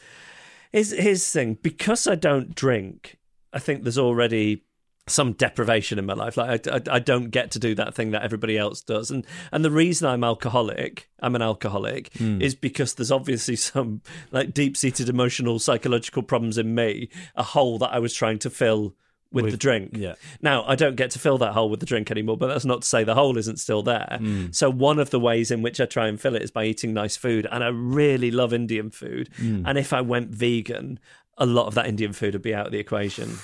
[0.71, 3.17] here's here's the thing: because I don't drink,
[3.53, 4.65] I think there's already
[5.09, 6.37] some deprivation in my life.
[6.37, 9.27] Like I, I, I don't get to do that thing that everybody else does, and
[9.51, 12.41] and the reason I'm alcoholic, I'm an alcoholic, hmm.
[12.41, 17.79] is because there's obviously some like deep seated emotional psychological problems in me, a hole
[17.79, 18.95] that I was trying to fill.
[19.35, 19.93] With, the drink.
[19.95, 20.17] yeah.
[20.43, 22.83] Now, I don't get to fill that hole with the drink anymore, but that's not
[22.83, 24.19] to say the hole isn't still there.
[24.21, 24.49] Hmm.
[24.51, 26.93] So, one of the ways in which I try and fill it is by eating
[26.93, 27.47] nice food.
[27.51, 29.31] And I really love Indian food.
[29.39, 29.65] Hmm.
[29.65, 31.01] And if I went vegan,
[31.39, 33.39] a lot of that Indian food would be out of the equation.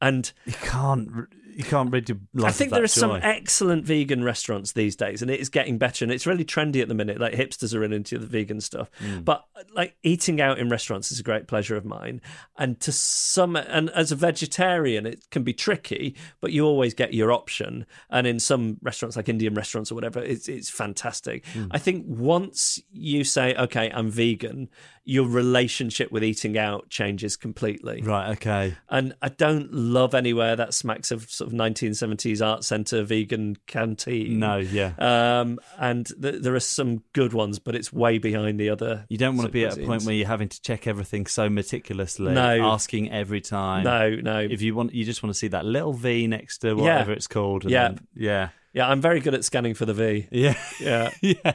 [0.00, 1.08] And You can't.
[1.52, 2.48] You can't rid your life.
[2.48, 6.04] I think there are some excellent vegan restaurants these days, and it is getting better.
[6.04, 7.20] And it's really trendy at the minute.
[7.20, 9.24] Like hipsters are in into the vegan stuff, Mm.
[9.26, 12.22] but like eating out in restaurants is a great pleasure of mine.
[12.56, 17.12] And to some, and as a vegetarian, it can be tricky, but you always get
[17.12, 17.84] your option.
[18.08, 21.44] And in some restaurants, like Indian restaurants or whatever, it's it's fantastic.
[21.52, 21.68] Mm.
[21.72, 24.70] I think once you say, "Okay, I'm vegan,"
[25.10, 28.00] your relationship with eating out changes completely.
[28.00, 28.30] Right.
[28.36, 28.74] Okay.
[28.88, 34.38] And I don't love anywhere that smacks of sort of 1970s art centre vegan canteen.
[34.38, 34.58] No.
[34.58, 34.92] Yeah.
[34.98, 39.04] Um, and th- there are some good ones, but it's way behind the other.
[39.08, 41.50] You don't want to be at a point where you're having to check everything so
[41.50, 42.62] meticulously, No.
[42.70, 43.82] asking every time.
[43.82, 44.38] No, no.
[44.38, 46.74] If you want, you just want to see that little V next to Yeah.
[46.74, 47.64] whatever it's called.
[47.64, 47.88] and Yeah.
[47.88, 48.48] then- yeah.
[48.72, 50.28] Yeah, I'm very good at scanning for the V.
[50.30, 50.58] Yeah.
[50.80, 51.10] Yeah.
[51.20, 51.52] yeah.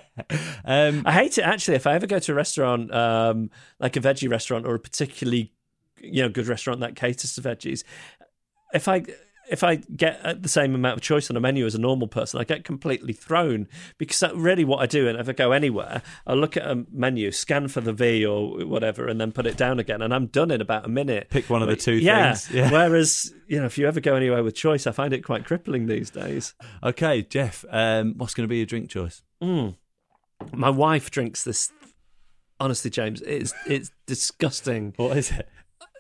[0.65, 1.75] Um, I hate it actually.
[1.75, 3.49] If I ever go to a restaurant, um,
[3.79, 5.53] like a veggie restaurant or a particularly
[6.01, 7.83] you know good restaurant that caters to veggies.
[8.73, 9.05] If I
[9.49, 12.07] if I get uh, the same amount of choice on a menu as a normal
[12.07, 13.67] person, I get completely thrown
[13.97, 15.07] because that's really what I do.
[15.07, 18.65] And if I go anywhere, I look at a menu, scan for the V or
[18.65, 21.29] whatever, and then put it down again, and I'm done in about a minute.
[21.29, 22.33] Pick one of the two yeah.
[22.33, 22.51] things.
[22.51, 22.71] Yeah.
[22.71, 25.85] Whereas you know, if you ever go anywhere with choice, I find it quite crippling
[25.85, 26.53] these days.
[26.83, 29.21] Okay, Geoff, um, what's going to be your drink choice?
[29.41, 29.75] Mm.
[30.53, 31.71] My wife drinks this.
[32.59, 34.93] Honestly, James, it's it's disgusting.
[34.97, 35.47] What is it?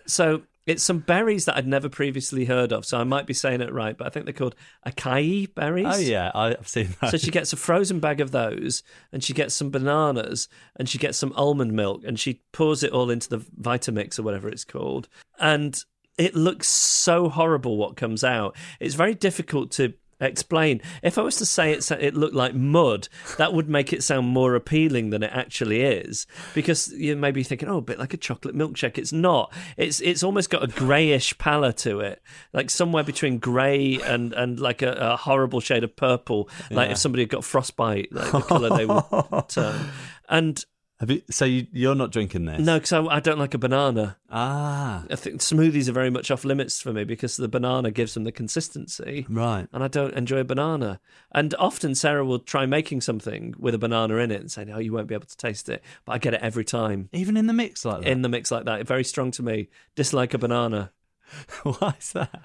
[0.07, 2.85] So it's some berries that I'd never previously heard of.
[2.85, 4.55] So I might be saying it right, but I think they're called
[4.85, 5.85] acai berries.
[5.87, 7.11] Oh yeah, I've seen that.
[7.11, 10.97] So she gets a frozen bag of those, and she gets some bananas, and she
[10.97, 14.65] gets some almond milk, and she pours it all into the Vitamix or whatever it's
[14.65, 15.07] called,
[15.39, 15.83] and
[16.17, 18.55] it looks so horrible what comes out.
[18.79, 19.93] It's very difficult to
[20.25, 20.81] explain.
[21.03, 23.07] If I was to say it, it looked like mud,
[23.37, 26.27] that would make it sound more appealing than it actually is.
[26.53, 28.97] Because you may be thinking, oh, a bit like a chocolate milkshake.
[28.97, 29.53] It's not.
[29.77, 32.21] It's it's almost got a greyish pallor to it,
[32.53, 36.49] like somewhere between grey and and like a, a horrible shade of purple.
[36.71, 36.91] Like Yeah.
[36.93, 39.75] if somebody had got frostbite, like the colour they would turn.
[39.85, 39.89] Um,
[40.27, 40.65] and
[41.01, 42.61] Have you, so you, you're not drinking this?
[42.61, 44.15] no, because I, I don't like a banana.
[44.31, 48.13] Ah, I think smoothies are very much off limits for me because the banana gives
[48.13, 49.25] them the consistency.
[49.29, 49.67] right.
[49.73, 51.01] and I don't enjoy a banana.
[51.33, 54.77] And often Sarah will try making something with a banana in it and say, "No,
[54.79, 57.47] you won't be able to taste it." But I get it every time Even in
[57.47, 58.09] the mix like that.
[58.09, 58.87] in the mix like that.
[58.87, 59.67] Very strong to me.
[59.95, 60.91] Dislike a banana.
[61.63, 62.43] Why is that?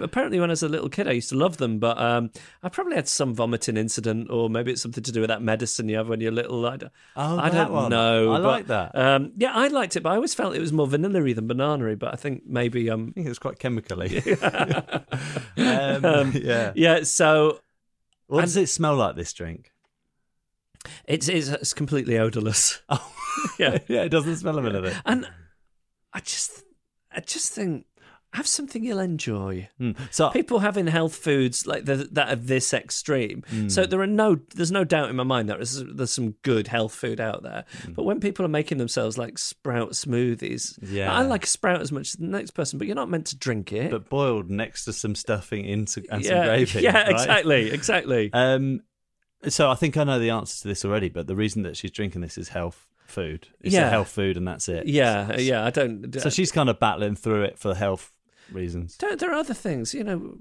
[0.00, 2.30] Apparently when I was a little kid, I used to love them, but um,
[2.62, 5.88] I probably had some vomiting incident, or maybe it's something to do with that medicine
[5.88, 6.64] you have when you're little.
[6.66, 7.90] I don't, Oh, I don't one.
[7.90, 8.32] know.
[8.32, 8.96] I but, like that.
[8.96, 11.96] Um, yeah, I liked it, but I always felt it was more vanilla-y than banana
[11.96, 14.18] But I think maybe um, I think it was quite chemically.
[15.56, 16.72] um, yeah.
[16.74, 17.02] yeah.
[17.02, 17.60] So
[18.26, 19.16] What and- does it smell like?
[19.16, 19.70] This drink?
[21.06, 22.80] it's it's, it's completely odorless.
[22.90, 23.12] Oh,
[23.58, 23.78] Yeah.
[23.88, 24.02] yeah.
[24.02, 25.02] It doesn't smell a bit of anything.
[25.06, 25.26] And
[26.12, 26.62] I just,
[27.10, 27.84] I just think,
[28.34, 29.68] have something you'll enjoy.
[29.80, 29.96] Mm.
[30.10, 33.44] So People having health foods like the, that are this extreme.
[33.48, 33.68] Hmm.
[33.68, 36.66] So there are no, there's no doubt in my mind that there's, there's some good
[36.68, 37.64] health food out there.
[37.84, 37.92] Hmm.
[37.92, 41.12] But when people are making themselves like sprout smoothies, Yeah.
[41.14, 43.36] I like a sprout as much as the next person, but you're not meant to
[43.36, 43.90] drink it.
[43.90, 46.80] but boiled next to some stuffing into and yeah, some gravy.
[46.82, 47.10] yeah, right?
[47.12, 48.30] exactly, exactly.
[48.32, 48.82] Um,
[49.48, 51.90] so I think I know the answer to this already, but the reason that she's
[51.90, 53.46] drinking this is health food.
[53.60, 53.90] It's a Yeah.
[53.90, 54.86] health food, and that's it.
[54.86, 55.64] yeah, yeah.
[55.64, 56.18] I don't.
[56.18, 58.10] So she's kind of battling through it for health
[58.52, 58.96] reasons.
[58.98, 60.38] There, there are other things, you know.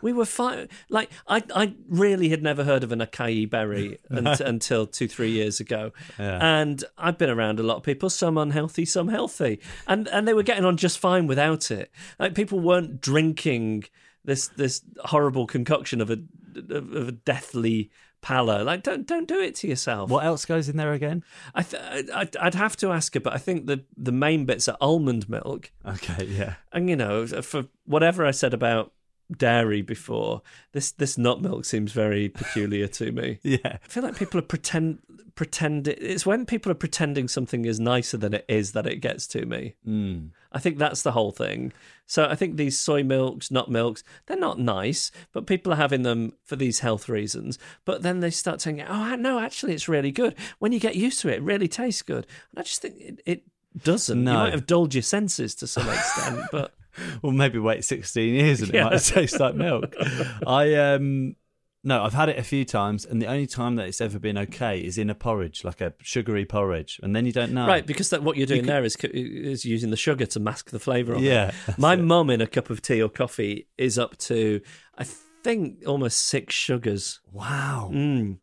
[0.00, 0.68] We were fine.
[0.88, 5.30] Like I, I really had never heard of an acai berry un- until two, three
[5.30, 6.38] years ago, Yeah.
[6.60, 10.34] and I've been around a lot of people, some unhealthy, some healthy, and and they
[10.34, 11.92] were getting on just fine without it.
[12.18, 13.84] Like people weren't drinking
[14.24, 16.18] this this horrible concoction of a
[16.56, 17.90] of, of a deathly
[18.22, 18.64] pallor.
[18.64, 20.08] Like don't don't do it to yourself.
[20.08, 21.22] What else goes in there again?
[21.54, 24.68] I th- I'd, I'd have to ask her, but I think the the main bits
[24.68, 25.70] are almond milk.
[25.86, 26.54] Okay, yeah.
[26.72, 28.92] And you know, for whatever I said about
[29.32, 33.38] dairy before, this this nut milk seems very peculiar to me.
[33.52, 33.78] Yeah.
[33.84, 35.00] I feel like people are pretend
[35.34, 39.26] pretend it's when people are pretending something is nicer than it is that it gets
[39.28, 39.74] to me.
[39.86, 40.30] Mm.
[40.52, 41.72] I think that's the whole thing.
[42.06, 46.02] So I think these soy milks, nut milks, they're not nice, but people are having
[46.02, 47.58] them for these health reasons.
[47.84, 51.20] But then they start saying, "Oh no, actually, it's really good." When you get used
[51.20, 52.26] to it, it really tastes good.
[52.50, 53.42] And I just think it, it
[53.82, 54.22] doesn't.
[54.22, 54.32] No.
[54.32, 56.74] You might have dulled your senses to some extent, but
[57.22, 58.84] Well, maybe wait 16 years and it Yeah.
[58.84, 59.94] might taste like milk.
[60.46, 61.36] I um
[61.84, 64.38] no, I've had it a few times, and the only time that it's ever been
[64.38, 67.66] okay is in a porridge, like a sugary porridge, and then you don't know.
[67.66, 70.70] right because that what you're doing could- there is is using the sugar to mask
[70.70, 71.78] the flavour of Yeah, it.
[71.78, 74.60] My mum in a cup of tea or coffee is up to
[74.96, 75.02] I
[75.42, 77.20] think almost six sugars.
[77.32, 77.90] Wow.
[77.92, 78.38] Mm.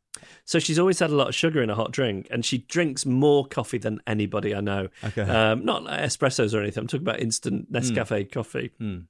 [0.50, 3.06] So she's always had a lot of sugar in a hot drink, and she drinks
[3.06, 4.88] more coffee than anybody I know.
[5.04, 5.22] Okay.
[5.22, 6.82] Um, not like espressos or anything.
[6.82, 8.72] I'm talking about instant Nescafe coffee.
[8.82, 9.06] Mm.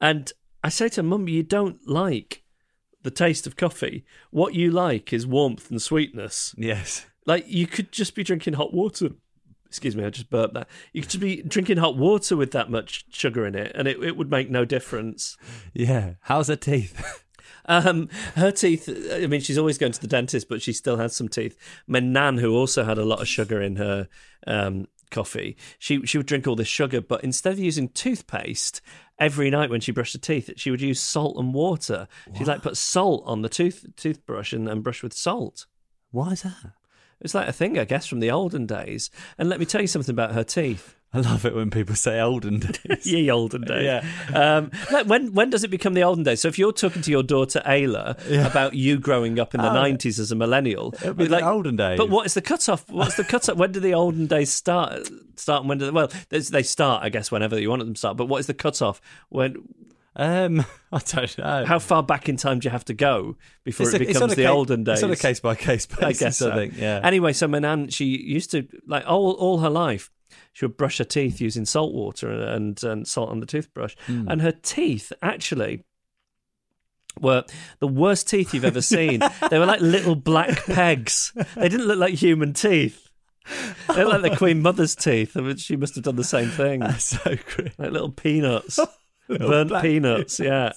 [0.00, 0.32] And
[0.64, 2.42] I say to her, Mum, you don't like
[3.02, 4.04] the taste of coffee.
[4.32, 6.52] What you like is warmth and sweetness.
[6.58, 7.06] Yes.
[7.26, 9.10] Like you could just be drinking hot water.
[9.68, 10.68] Excuse me, I just burped that.
[10.92, 14.02] You could just be drinking hot water with that much sugar in it, and it,
[14.02, 15.36] it would make no difference.
[15.72, 16.14] Yeah.
[16.22, 17.22] How's her teeth?
[17.66, 18.88] Um, her teeth.
[19.12, 21.56] I mean, she's always going to the dentist, but she still has some teeth.
[21.86, 24.08] My nan, who also had a lot of sugar in her
[24.46, 28.80] um, coffee, she she would drink all this sugar, but instead of using toothpaste
[29.18, 32.08] every night when she brushed her teeth, she would use salt and water.
[32.36, 35.66] She'd like put salt on the tooth toothbrush and, and brush with salt.
[36.10, 36.72] Why is that?
[37.20, 39.10] It's like a thing, I guess, from the olden days.
[39.38, 40.96] And let me tell you something about her teeth.
[41.14, 43.06] I love it when people say olden days.
[43.06, 43.84] Ye olden days.
[43.84, 44.02] Yeah.
[44.56, 46.40] Um, like when when does it become the olden days?
[46.40, 48.18] So if you're talking to your daughter Ayla
[48.50, 49.74] about you growing up in the Oh.
[49.74, 51.96] nineties as a millennial, It'll be the olden days.
[51.98, 52.90] But what is the cutoff?
[52.90, 53.56] What's the cutoff?
[53.56, 55.08] when do the olden days start?
[55.36, 57.04] Start and when do they, well they start?
[57.04, 58.16] I guess whenever you want them to start.
[58.16, 59.00] But what is the cutoff?
[59.28, 59.56] When
[60.16, 61.64] Um, I don't know.
[61.64, 64.36] how far back in time do you have to go before It's it becomes a
[64.36, 64.94] the ca- olden days?
[64.98, 66.02] It's on a case by case basis.
[66.04, 66.50] I guess so.
[66.50, 66.76] I think.
[66.76, 67.00] Yeah.
[67.02, 70.10] Anyway, so my nan, she used to like all all her life.
[70.54, 74.26] She would brush her teeth using salt water and and salt on the toothbrush, Hmm.
[74.28, 75.84] and her teeth actually
[77.20, 77.44] were
[77.80, 79.20] the worst teeth you've ever seen.
[79.50, 81.32] they were like little black pegs.
[81.54, 83.08] They didn't look like human teeth.
[83.94, 85.36] They looked like the Queen Mother's teeth.
[85.36, 87.78] I mean, she must have done the same thing, That's so great.
[87.78, 88.78] like little peanuts,
[89.28, 90.40] Little burnt black peanuts.
[90.40, 90.72] Yeah,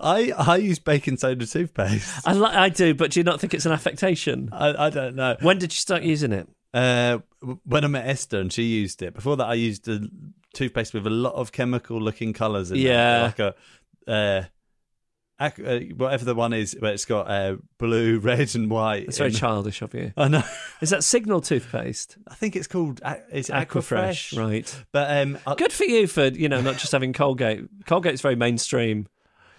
[0.00, 2.26] I I use baking soda toothpaste.
[2.26, 4.48] I li- I do, but do you not think it's an affectation?
[4.52, 5.36] I, I don't know.
[5.42, 6.48] When did you start using it?
[6.72, 7.18] Uh,
[7.64, 9.14] when I met Esther and she used it.
[9.14, 10.00] Before that, I used a
[10.54, 13.20] toothpaste with a lot of chemical looking colours in Yeah.
[13.20, 13.22] it.
[13.22, 13.54] Like a,
[14.10, 14.44] uh,
[15.40, 19.04] uh, whatever the one is, where it's got uh, blue, red, and white.
[19.04, 20.12] It's very childish of you.
[20.16, 20.42] I know.
[20.82, 22.18] Is that Signal toothpaste?
[22.28, 24.38] I think it's called uh, it's Aquafresh, Aquafresh.
[24.38, 24.84] right?
[24.92, 27.84] But um, I, Good for you for you know not just having Colgate.
[27.86, 29.06] Colgate's very mainstream.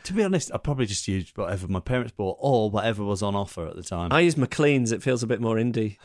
[0.04, 3.36] to be honest, I probably just used whatever my parents bought or whatever was on
[3.36, 4.14] offer at the time.
[4.14, 4.92] I use Macleans.
[4.92, 5.98] It feels a bit more indie.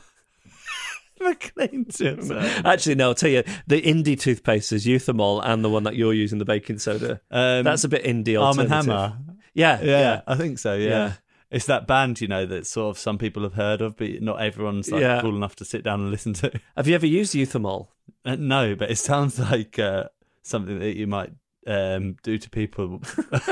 [1.21, 2.31] McLean tips.
[2.65, 3.09] Actually, no.
[3.09, 6.45] I'll tell you, the indie toothpaste is Euthymol, and the one that you're using, the
[6.45, 7.21] baking soda.
[7.31, 8.41] Um, That's a bit indie.
[8.41, 8.69] Arm and.
[8.69, 9.19] Hammer.
[9.55, 10.21] Yeah, Yeah, yeah.
[10.27, 10.75] I think so.
[10.75, 10.89] Yeah.
[10.89, 11.13] Yeah.
[11.51, 14.41] It's that band, you know, that sort of some people have heard of, but not
[14.43, 15.21] everyone's like Yeah.
[15.23, 16.61] cool enough to sit down and listen to.
[16.77, 17.87] Have you ever used Euthymol?
[18.25, 20.05] Uh, no, but it sounds like uh,
[20.43, 21.33] something that you might
[21.67, 23.03] um, do to people.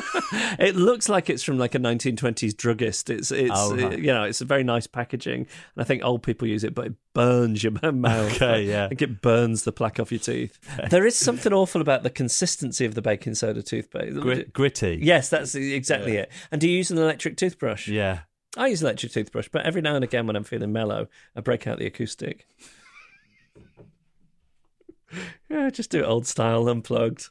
[0.58, 3.10] It looks like it's from like a 1920s druggist.
[3.10, 3.98] It's it's Oh, right.
[3.98, 6.86] you know it's a very nice packaging, and I think old people use it, but
[6.86, 8.34] it burns your mouth.
[8.36, 8.84] Okay, yeah.
[8.86, 10.58] I think it burns the plaque off your teeth.
[10.90, 14.20] There is something awful about the consistency of the baking soda toothpaste.
[14.20, 14.98] Grit, gritty.
[15.02, 16.30] Yes, that's exactly it.
[16.50, 17.88] And do you use an electric toothbrush?
[17.88, 18.20] Yeah.
[18.56, 21.40] I use an electric toothbrush, but every now and again when I'm feeling mellow, I
[21.40, 22.46] break out the acoustic.
[25.48, 27.28] yeah, just do it old style, unplugged.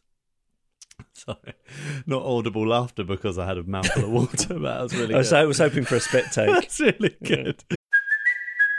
[1.26, 1.54] Sorry.
[2.06, 5.34] Not audible laughter because I had a mouthful of water, that was really I was.
[5.34, 6.50] I was hoping for a spit take.
[6.50, 7.64] That's really good.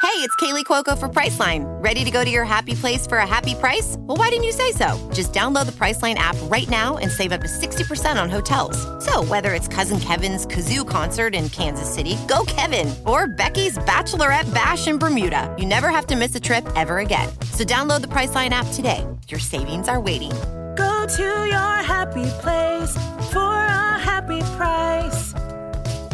[0.02, 1.64] Hey, it's Kaley Cuoco for Priceline.
[1.82, 3.96] Ready to go to your happy place for a happy price?
[4.00, 5.10] Well, why didn't you say so?
[5.12, 8.76] Just download the Priceline app right now and save up to 60% on hotels.
[9.04, 14.52] So, whether it's Cousin Kevin's Kazoo concert in Kansas City, go Kevin, or Becky's Bachelorette
[14.52, 17.28] Bash in Bermuda, you never have to miss a trip ever again.
[17.52, 19.04] So, download the Priceline app today.
[19.28, 20.32] Your savings are waiting.
[20.76, 22.94] Go to your happy place
[23.32, 25.32] for a happy price.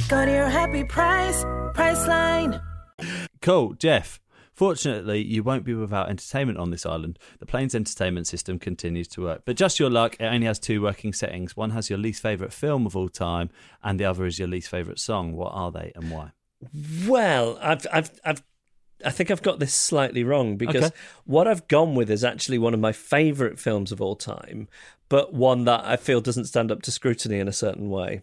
[0.08, 1.44] Go to your happy price,
[1.74, 2.60] Priceline.
[3.40, 4.20] Cool, Geoff.
[4.52, 7.18] Fortunately, you won't be without entertainment on this island.
[7.38, 9.42] The plane's entertainment system continues to work.
[9.46, 11.56] But just your luck, it only has two working settings.
[11.56, 13.48] One has your least favourite film of all time,
[13.82, 15.32] and the other is your least favourite song.
[15.32, 16.32] What are they and why?
[17.06, 18.42] Well, I've, I've, I've,
[19.04, 20.94] I think I've got this slightly wrong because Okay.
[21.24, 24.68] what I've gone with is actually one of my favourite films of all time,
[25.08, 28.22] but one that I feel doesn't stand up to scrutiny in a certain way.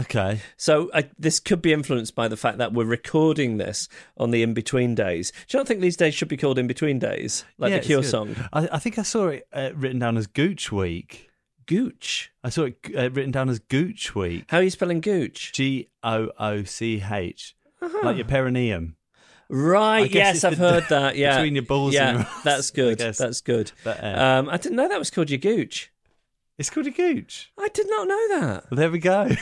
[0.00, 0.40] Okay.
[0.56, 4.42] So I, this could be influenced by the fact that we're recording this on the
[4.42, 5.30] in between days.
[5.48, 7.84] Do you not think these days should be called in between days, like Yeah, the
[7.84, 8.34] Cure song?
[8.54, 11.28] I, I think I saw it uh, written down as Gooch Week.
[11.66, 12.32] Gooch.
[12.42, 14.44] I saw it uh, written down as Gooch Week.
[14.48, 15.52] How are you spelling Gooch?
[15.52, 17.54] G O O C H.
[18.02, 18.96] Like your perineum.
[19.54, 20.10] Right.
[20.10, 21.14] Yes, I've heard that.
[21.22, 21.36] Yeah.
[21.36, 22.98] between your balls Yeah, and your ass, that's good.
[22.98, 23.70] That's good.
[23.84, 24.06] But, uh,
[24.40, 25.92] um, I didn't know that was called your Gooch.
[26.56, 27.52] It's called a Gooch.
[27.58, 28.64] I did not know that.
[28.70, 29.28] Well, there we go.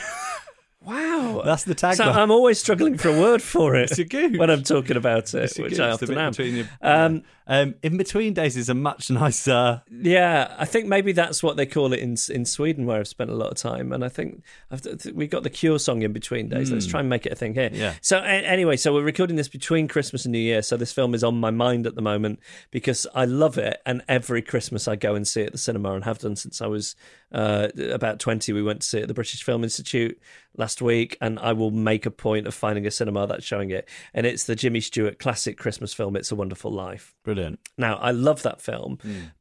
[0.83, 1.10] Wow.
[1.45, 1.95] That's the tagline.
[1.95, 4.37] So I'm always struggling for a word for it It's a gooch.
[4.37, 6.33] when I'm talking about it, which gooch, I often am.
[6.37, 9.81] your- Um, um, in between days is a much nicer.
[9.91, 13.29] Yeah, I think maybe that's what they call it in in Sweden, where I've spent
[13.29, 13.91] a lot of time.
[13.91, 14.81] And I think I've,
[15.13, 16.71] we got the Cure song in between days.
[16.71, 17.69] Let's try and make it a thing here.
[17.69, 17.75] Hmm.
[17.75, 17.93] Yeah.
[18.01, 20.61] So a- anyway, so we're recording this between Christmas and New Year.
[20.61, 22.39] So this film is on my mind at the moment
[22.71, 25.93] because I love it, and every Christmas I go and see it at the cinema,
[25.93, 26.95] and have done since I was
[27.33, 28.53] uh, about twenty.
[28.53, 30.17] We went to see it at the British Film Institute
[30.57, 33.87] last week, and I will make a point of finding a cinema that's showing it.
[34.13, 36.15] And it's the Jimmy Stewart classic Christmas film.
[36.15, 37.13] It's a Wonderful Life.
[37.23, 37.59] Brilliant.
[37.77, 38.97] Now, I love that film,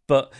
[0.06, 0.32] but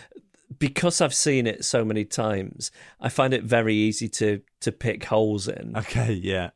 [0.59, 5.05] because I've seen it so many times, I find it very easy to to pick
[5.05, 5.73] holes in.
[5.75, 6.51] Okay, yeah.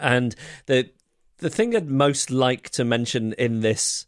[0.00, 0.34] And
[0.66, 0.90] the
[1.38, 4.06] the thing I'd most like to mention in this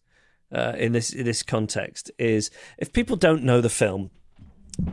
[0.52, 4.10] uh, in this in this context is if people don't know the film,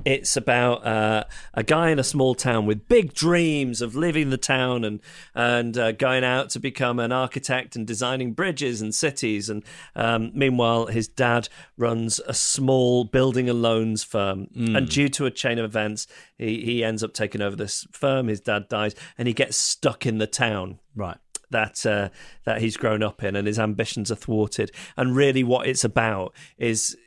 [0.04, 1.24] It's about uh,
[1.54, 5.00] a guy in a small town with big dreams of living the town and
[5.34, 9.50] and uh, going out to become an architect and designing bridges and cities.
[9.50, 9.64] And
[9.96, 14.48] um, meanwhile, his dad runs a small building and loans firm.
[14.56, 16.08] And due to a chain of events,
[16.38, 18.28] he, he ends up taking over this firm.
[18.28, 21.18] His dad dies, and he gets stuck in the town Right.
[21.52, 22.10] that uh,
[22.46, 24.72] that he's grown up in, and his ambitions are thwarted.
[24.98, 26.98] And really, what it's about is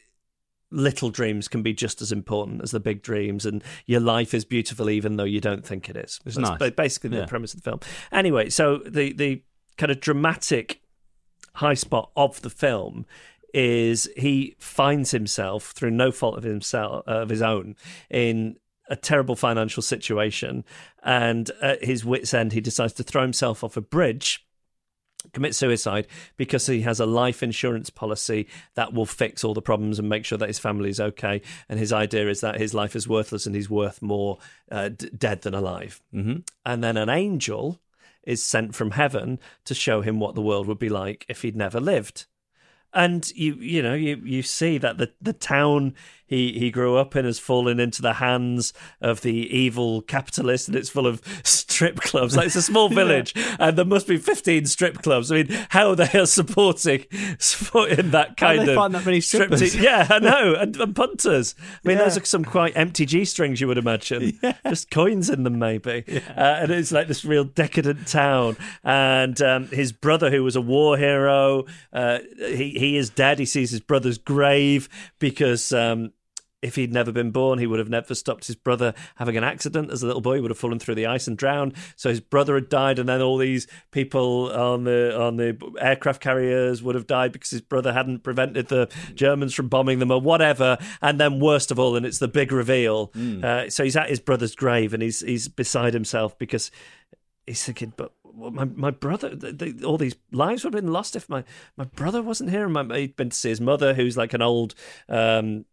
[0.71, 4.45] little dreams can be just as important as the big dreams, and your life is
[4.45, 6.21] beautiful even though you don't think it is.
[6.27, 6.71] It's That's nice.
[6.73, 7.27] basically the Yeah.
[7.27, 7.81] premise of the film.
[8.13, 9.43] Anyway, so the the
[9.77, 10.81] kind of dramatic
[11.55, 13.07] high spot of the film
[13.55, 17.75] is he finds himself through no fault of himself uh, of his own
[18.11, 18.57] in
[18.91, 20.65] a terrible financial situation
[21.03, 24.47] and at his wits end he decides to throw himself off a bridge
[25.33, 26.07] commit suicide
[26.37, 30.25] because he has a life insurance policy that will fix all the problems and make
[30.25, 31.43] sure that his family is okay.
[31.69, 34.39] And his idea is that his life is worthless and he's worth more
[34.71, 36.01] uh, d- dead than alive.
[36.15, 36.39] Mm-hmm.
[36.65, 37.81] and then an angel
[38.23, 41.57] is sent from heaven to show him what the world would be like if he'd
[41.57, 42.27] never lived.
[42.93, 45.95] And you you know you you see that the the town
[46.29, 50.77] he he grew up in has fallen into the hands of the evil capitalist and
[50.77, 52.37] it's full of strip clubs.
[52.37, 55.33] Like it's a small village and there must be 15 strip clubs.
[55.33, 57.05] I mean how they are supporting
[57.39, 59.73] supporting that kind of find that many strip strippers?
[59.73, 61.55] te- yeah i know and, and punters.
[61.61, 62.05] I mean Yeah.
[62.05, 64.39] those are some quite empty g-strings you would imagine.
[64.69, 66.05] Just coins in them maybe.
[66.37, 68.57] Uh, and it's like this real decadent town.
[68.85, 73.39] And um, his brother who was a war hero uh, he, he is dead.
[73.39, 76.13] He sees his brother's grave because um,
[76.61, 79.91] if he'd never been born, he would have never stopped his brother having an accident
[79.91, 80.37] as a little boy.
[80.37, 81.75] He would have fallen through the ice and drowned.
[81.97, 86.21] So his brother had died, and then all these people on the on the aircraft
[86.21, 90.21] carriers would have died because his brother hadn't prevented the Germans from bombing them or
[90.21, 90.79] whatever.
[91.01, 93.13] And then worst of all, and it's the big reveal.
[93.45, 96.71] Uh, so he's at his brother's grave, and he's he's beside himself because
[97.47, 101.17] he's thinking, but my my brother, th th all these lives would have been lost
[101.17, 101.45] if my
[101.77, 102.65] my brother wasn't here.
[102.65, 104.75] And my, he'd been to see his mother, who's like an old.
[105.09, 105.65] Um,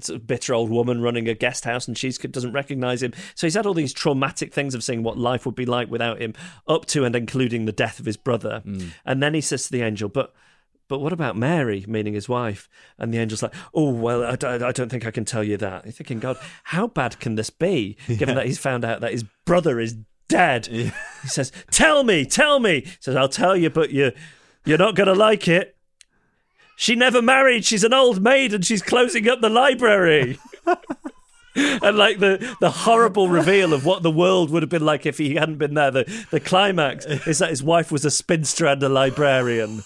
[0.00, 3.12] sort of bitter old woman running a guest house and she doesn't recognize him.
[3.34, 6.20] So he's had all these traumatic things of seeing what life would be like without
[6.20, 6.34] him,
[6.66, 8.62] up to and including the death of his brother.
[8.64, 8.90] Mm.
[9.04, 10.32] And then he says to the angel, but.
[10.88, 12.68] But what about Mary, meaning his wife?
[12.98, 15.56] And the angel's like, oh, well, I, don't- I don't think I can tell you
[15.58, 15.84] that.
[15.84, 19.22] You're thinking, God, how bad can this be, given that he's found out that his
[19.46, 19.94] brother is
[20.28, 20.66] dead?
[20.66, 20.90] He
[21.28, 22.80] says, tell me, tell me.
[22.80, 24.10] He says, I'll tell you, but you,
[24.64, 25.76] you're not going to like it.
[26.80, 27.66] She never married.
[27.66, 30.38] She's an old maid and she's closing up the library.
[31.54, 35.18] and like the, the horrible reveal of what the world would have been like if
[35.18, 35.90] he hadn't been there.
[35.90, 39.82] The, the climax is that his wife was a spinster and a librarian.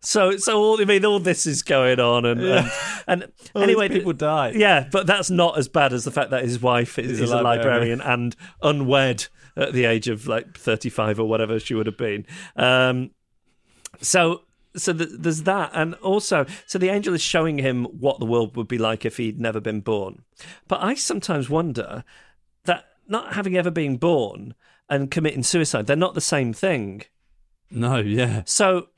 [0.00, 2.70] So, so all I mean, all this is going on, and and,
[3.06, 4.52] and All anyway, people die.
[4.56, 7.30] Yeah, but that's not as bad as the fact that his wife is, a is
[7.30, 7.98] a librarian.
[7.98, 9.26] librarian and unwed
[9.58, 12.24] at the age of like thirty-five or whatever she would have been.
[12.56, 13.10] Um,
[14.00, 14.40] so
[14.76, 18.56] so th- there's that and also so the angel is showing him what the world
[18.56, 20.22] would be like if he'd never been born
[20.68, 22.04] but i sometimes wonder
[22.64, 24.54] that not having ever been born
[24.88, 27.02] and committing suicide they're not the same thing
[27.70, 28.42] No, yeah.
[28.44, 28.88] so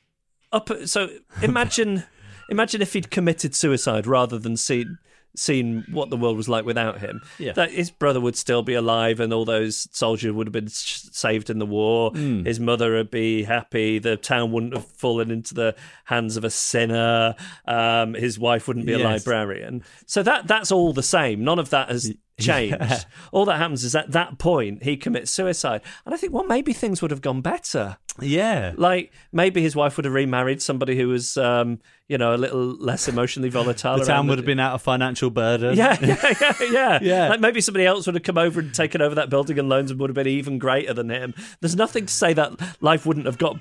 [0.53, 1.09] up so
[1.43, 2.05] imagine
[2.51, 4.99] imagine if he'd committed suicide rather than seen
[5.35, 7.21] seen what the world was like without him.
[7.39, 7.53] Yeah.
[7.53, 11.49] that his brother would still be alive and all those soldiers would have been saved
[11.51, 12.11] in the war.
[12.11, 12.45] Hmm.
[12.45, 13.99] his mother would be happy.
[13.99, 15.75] The town wouldn't have fallen into the
[16.05, 17.35] hands of a sinner.
[17.67, 19.83] Um, his wife wouldn't be a librarian.
[20.07, 21.45] So that that's all the same.
[21.45, 23.01] None of that has changed Yeah.
[23.31, 25.83] all that happens is at that point he commits suicide.
[26.05, 28.75] And i think well maybe things would have gone better Yeah.
[28.77, 32.77] like maybe his wife would have remarried somebody who was, um, you know, a little
[32.77, 33.99] less emotionally volatile.
[33.99, 35.77] The town would have been out of financial burden.
[35.77, 36.99] Yeah, yeah, yeah, yeah.
[37.03, 37.29] Yeah.
[37.29, 39.91] Like maybe somebody else would have come over and taken over that building and loans
[39.91, 41.35] and would have been even greater than him.
[41.61, 43.57] There's nothing to say that life wouldn't have got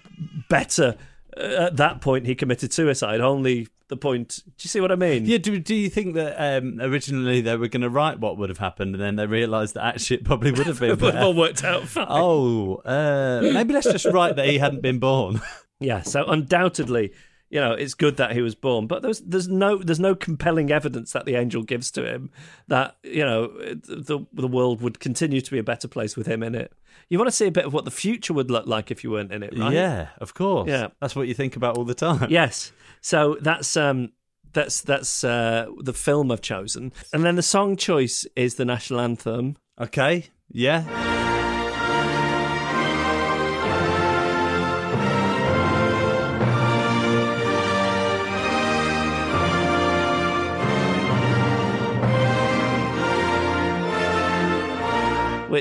[0.49, 0.97] better
[1.37, 2.25] uh, at that point.
[2.25, 3.21] He committed suicide.
[3.21, 4.39] Only the point.
[4.45, 5.25] Do you see what I mean?
[5.25, 8.49] Yeah, do, do you think that um, originally they were going to write what would
[8.49, 11.21] have happened and then they realised that actually it probably would have been But it
[11.21, 12.07] all worked out fine.
[12.09, 15.39] Oh, uh, maybe let's just write that he hadn't been born.
[15.83, 17.11] Yeah, so undoubtedly,
[17.51, 20.71] you know, it's good that he was born, but there's there's no there's no compelling
[20.71, 22.31] evidence that the angel gives to him
[22.69, 26.43] that you know the the world would continue to be a better place with him
[26.43, 26.71] in it.
[27.09, 29.11] You want to see a bit of what the future would look like if you
[29.11, 29.73] weren't in it, right?
[29.73, 30.69] Yeah, of course.
[30.69, 30.87] Yeah.
[31.01, 32.29] That's what you think about all the time.
[32.31, 32.71] Yes.
[33.01, 34.13] So that's um
[34.53, 39.01] that's that's uh, the film I've chosen, and then the song choice is the national
[39.01, 39.57] anthem.
[39.79, 40.27] Okay.
[40.49, 41.10] Yeah.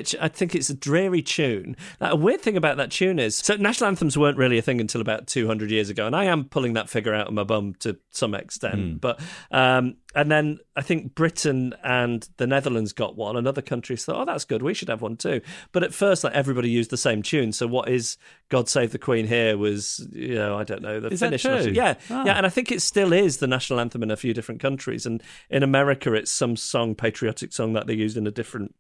[0.01, 1.77] Which I think it's a dreary tune.
[2.01, 5.03] A weird thing about that tune is, so national anthems weren't really a thing until
[5.03, 7.99] about 200 years ago, and I am pulling that figure out of my bum to
[8.11, 8.99] some extent.
[9.03, 9.21] But
[9.51, 14.23] um, and then I think Britain and the Netherlands got one, and other countries thought,
[14.23, 14.63] "Oh, that's good.
[14.63, 15.43] We should have one too."
[15.73, 17.53] But at first, like everybody used the same tune.
[17.53, 18.17] So what is
[18.49, 21.45] "God Save the Queen" here was, you know, I don't know the Is Finnish.
[21.45, 22.25] national- Yeah, Ah.
[22.25, 25.05] yeah, and I think it still is the national anthem in a few different countries.
[25.05, 28.75] And in America, it's some song, patriotic song that they used in a different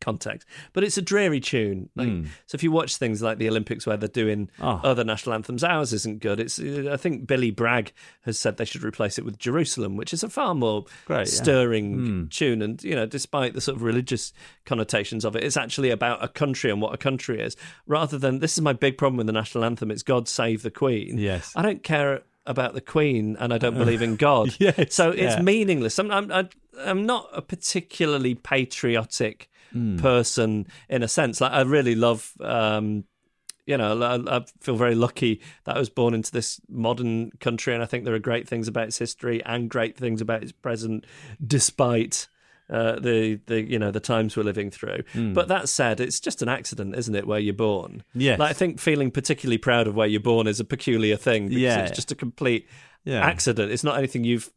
[0.00, 0.46] context.
[0.72, 1.88] But it's a dreary tune.
[1.94, 2.24] Like, hmm.
[2.46, 4.50] So if you watch things like the Olympics where they're doing.
[4.60, 4.80] Oh.
[4.82, 6.40] other national anthems, ours isn't good.
[6.40, 7.92] It's uh, I think Billy Bragg
[8.22, 11.24] has said they should replace it with Jerusalem, which is a far more Great, yeah.
[11.24, 12.24] stirring Hmm.
[12.28, 12.62] tune.
[12.62, 14.32] And you know, despite the sort of religious
[14.64, 18.38] connotations of it, it's actually about a country and what a country is, rather than
[18.40, 19.90] this is my big problem with the national anthem.
[19.90, 21.18] It's God save the Queen.
[21.18, 21.52] Yes.
[21.56, 24.56] I don't care about the Queen, and I don't uh, believe in God.
[24.58, 25.42] Yes, so it's yeah.
[25.42, 25.98] meaningless.
[25.98, 29.98] I'm, I'm, I'm not a particularly patriotic Hmm.
[29.98, 31.40] person in a sense.
[31.40, 32.32] Like I really love.
[32.40, 33.04] Um,
[33.66, 37.74] you know, I, I feel very lucky that I was born into this modern country,
[37.74, 40.52] and I think there are great things about its history and great things about its
[40.52, 41.04] present,
[41.46, 42.28] despite
[42.70, 45.02] uh, the the you know the times we're living through.
[45.14, 48.04] But that said, it's just an accident, isn't it, where you're born?
[48.14, 48.36] Yeah.
[48.38, 51.60] Like, I think feeling particularly proud of where you're born is a peculiar thing because
[51.62, 51.80] Yeah.
[51.80, 52.66] it's just a complete
[53.04, 53.20] Yeah.
[53.24, 53.70] accident.
[53.72, 54.50] It's not anything you've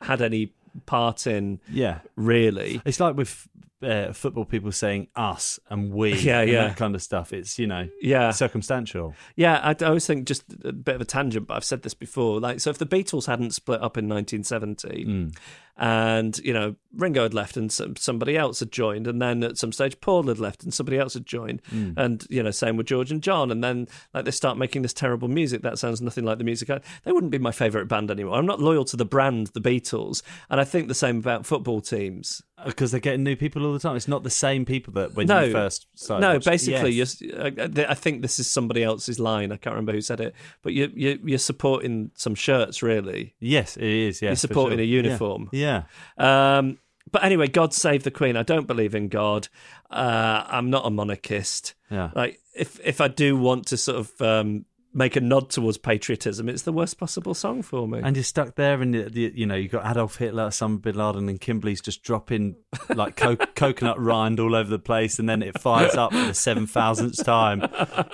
[0.00, 0.54] had any
[0.86, 2.00] part in, Yeah.
[2.16, 2.80] really.
[2.84, 3.48] It's like with
[3.84, 6.68] uh, football people saying us and we Yeah, and yeah.
[6.68, 7.32] that kind of stuff.
[7.32, 8.30] It's, you know, Yeah.
[8.30, 9.14] circumstantial.
[9.36, 11.94] Yeah, I, I always think just a bit of a tangent, but I've said this
[11.94, 12.40] before.
[12.40, 15.30] Like, so if the Beatles hadn't split up in 1970,
[15.76, 19.58] and you know Ringo had left and some, somebody else had joined, and then at
[19.58, 22.86] some stage Paul had left and somebody else had joined, and you know same with
[22.86, 26.24] George and John, and then like they start making this terrible music that sounds nothing
[26.24, 26.70] like the music.
[26.70, 28.36] I, they wouldn't be my favourite band anymore.
[28.36, 31.80] I'm not loyal to the brand, the Beatles, and I think the same about football
[31.80, 32.40] teams.
[32.64, 33.96] Because they're getting new people all the time.
[33.96, 36.20] It's not the same people that when no, you first started.
[36.22, 36.32] no.
[36.34, 37.20] watching- Basically, Yes.
[37.20, 37.52] you're, I,
[37.90, 39.52] I think this is somebody else's line.
[39.52, 43.34] I can't remember who said it, but you, you, you're supporting some shirts, really.
[43.40, 44.22] Yes, it is.
[44.22, 44.84] Yes, You're supporting sure.
[44.84, 45.48] a uniform.
[45.52, 45.84] Yeah.
[46.18, 46.78] Um,
[47.10, 48.36] but anyway, God save the Queen.
[48.36, 49.48] I don't believe in God.
[49.90, 51.74] Uh, I'm not a monarchist.
[51.90, 52.10] Yeah.
[52.14, 54.64] Like if if I do want to sort of um,
[54.94, 58.00] make a nod towards patriotism, it's the worst possible song for me.
[58.02, 60.96] And you're stuck there, and the, the, you know you've got Adolf Hitler, Osama bin
[60.96, 62.56] Laden, and Kimberly's just dropping
[62.94, 66.34] like co- coconut rind all over the place, and then it fires up for the
[66.34, 67.60] seven thousandth time.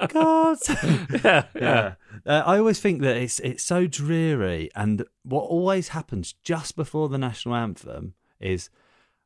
[0.09, 0.59] God,
[1.25, 1.95] yeah, yeah.
[2.27, 7.09] Uh, I always think that it's it's so dreary, and what always happens just before
[7.09, 8.71] the national anthem is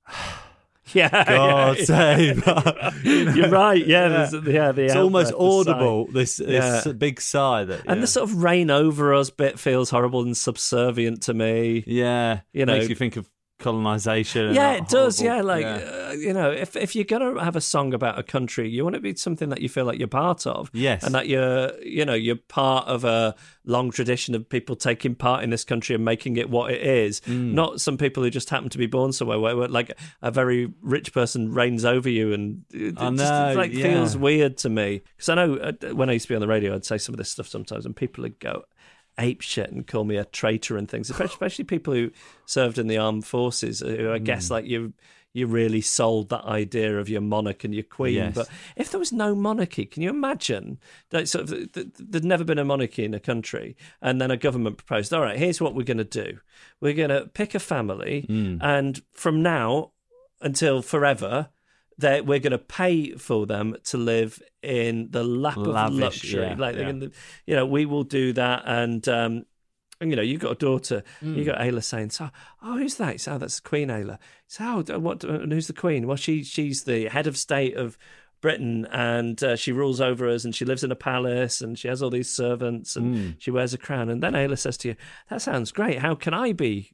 [0.93, 1.25] yeah.
[1.25, 1.85] God yeah.
[1.85, 2.47] save.
[3.05, 3.31] you!
[3.33, 3.85] You're right.
[3.87, 4.73] Yeah, there's- yeah.
[4.73, 6.07] the it's almost breath, audible.
[6.07, 6.93] This this Yeah.
[6.93, 11.23] big sigh that And the sort of reign over us bit feels horrible and subservient
[11.23, 11.85] to me.
[11.87, 13.29] yeah, you know- makes you think of
[13.65, 14.55] colonization.
[14.55, 15.19] Yeah, it does.
[15.21, 16.09] horrible- Yeah, like yeah.
[16.09, 18.97] Uh, you know, if if you're gonna have a song about a country, you want
[18.97, 20.71] it to be something that you feel like you're part of.
[20.73, 21.03] Yes.
[21.03, 23.35] and that you're you know you're part of a
[23.65, 27.21] long tradition of people taking part in this country and making it what it is.
[27.23, 27.53] Mm.
[27.55, 30.73] Not some people who just happen to be born somewhere where, where like a very
[30.83, 33.85] rich person reigns over you and it I just know, like yeah.
[33.85, 35.03] feels weird to me.
[35.17, 37.15] Because I know uh, when I used to be on the radio, I'd say some
[37.15, 38.65] of this stuff sometimes, and people would go
[39.19, 42.11] ape shit and call me a traitor and things, especially, especially people who
[42.47, 44.25] served in the armed forces, uh, who I Mm.
[44.25, 44.93] guess like you
[45.37, 48.15] you really sold that idea of your monarch and your queen.
[48.15, 48.35] Yes.
[48.37, 50.79] But if there was no monarchy, can you imagine
[51.11, 54.31] that sort of th- th- there'd never been a monarchy in a country, and then
[54.31, 56.39] a government proposed, all right, here's what we're going to do:
[56.81, 58.59] we're going to pick a family, Mm.
[58.63, 59.91] and from now
[60.41, 61.49] until forever.
[61.99, 66.55] That we're going to pay for them to live in the lap of luxury, yeah,
[66.59, 66.85] like yeah.
[66.91, 67.11] gonna,
[67.47, 69.45] you know, we will do that, and um,
[70.01, 71.05] and you know, you've got a daughter.
[71.23, 71.37] Mm.
[71.37, 72.31] You got Ayla saying, "So,
[72.63, 74.19] oh, who's that?" So, oh, that's Queen Ayla.
[74.49, 75.23] So, oh, what?
[75.25, 76.07] And who's the Queen?
[76.07, 77.97] Well, she she's the head of state of
[78.41, 81.89] Britain, and uh, she rules over us, and she lives in a palace, and she
[81.89, 83.35] has all these servants, and Mm.
[83.39, 84.11] she wears a crown.
[84.11, 84.97] And then Ayla says to you,
[85.31, 86.01] "That sounds great.
[86.01, 86.91] How can I be?"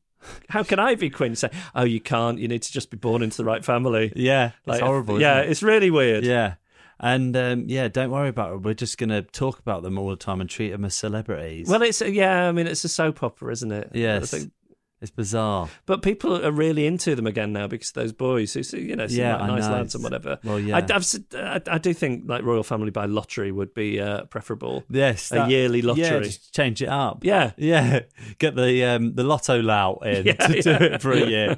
[0.48, 1.34] How can I be queen?
[1.34, 2.38] Say, oh, you can't.
[2.38, 4.12] You need to just be born into the right family.
[4.14, 5.20] Yeah, it's horrible.
[5.20, 5.50] Yeah, it?
[5.50, 6.24] it's really weird.
[6.24, 6.54] Yeah.
[7.02, 8.56] And um, yeah, don't worry about it.
[8.58, 11.66] We're just going to talk about them all the time and treat them as celebrities.
[11.66, 12.46] Well, it's yeah.
[12.48, 13.90] I mean, it's a soap opera, isn't it?
[13.94, 14.52] yes, I think-
[15.00, 15.68] it's bizarre.
[15.86, 19.20] But people are really into them again now because those boys who, you know, seem
[19.20, 19.72] Yeah, like nice know.
[19.72, 20.38] lads and whatever.
[20.44, 20.76] Well, yeah.
[20.76, 21.00] I,
[21.38, 24.84] I, I do think like royal family by lottery would be uh, preferable.
[24.90, 26.04] Yes, A yearly lottery.
[26.04, 27.24] Yeah, just change it up.
[27.24, 27.52] Yeah.
[27.56, 28.00] yeah.
[28.38, 31.56] Get the um, the lotto lout in Yeah, to do it for a year.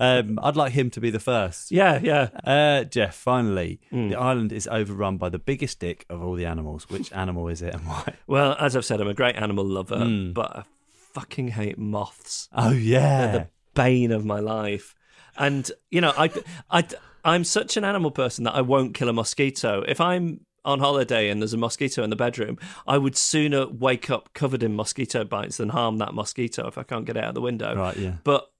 [0.00, 1.70] Um, I'd like him to be the first.
[1.72, 2.28] Yeah, yeah.
[2.44, 4.08] Uh, Geoff, finally, Hmm.
[4.10, 6.88] the island is overrun by the biggest dick of all the animals.
[6.90, 8.14] Which animal is it and why?
[8.26, 10.32] Well, as I've said, I'm a great animal lover, Hmm.
[10.32, 10.62] but I
[11.14, 12.48] fucking hate moths.
[12.52, 14.94] Oh yeah, They're the bane of my life.
[15.36, 16.30] And you know, I,
[16.70, 16.84] I,
[17.24, 19.82] I'm such an animal person that I won't kill a mosquito.
[19.86, 24.10] If I'm on holiday and there's a mosquito in the bedroom, I would sooner wake
[24.10, 27.30] up covered in mosquito bites than harm that mosquito if I can't get it out
[27.30, 27.74] of the window.
[27.74, 28.14] Right, yeah.
[28.24, 28.51] But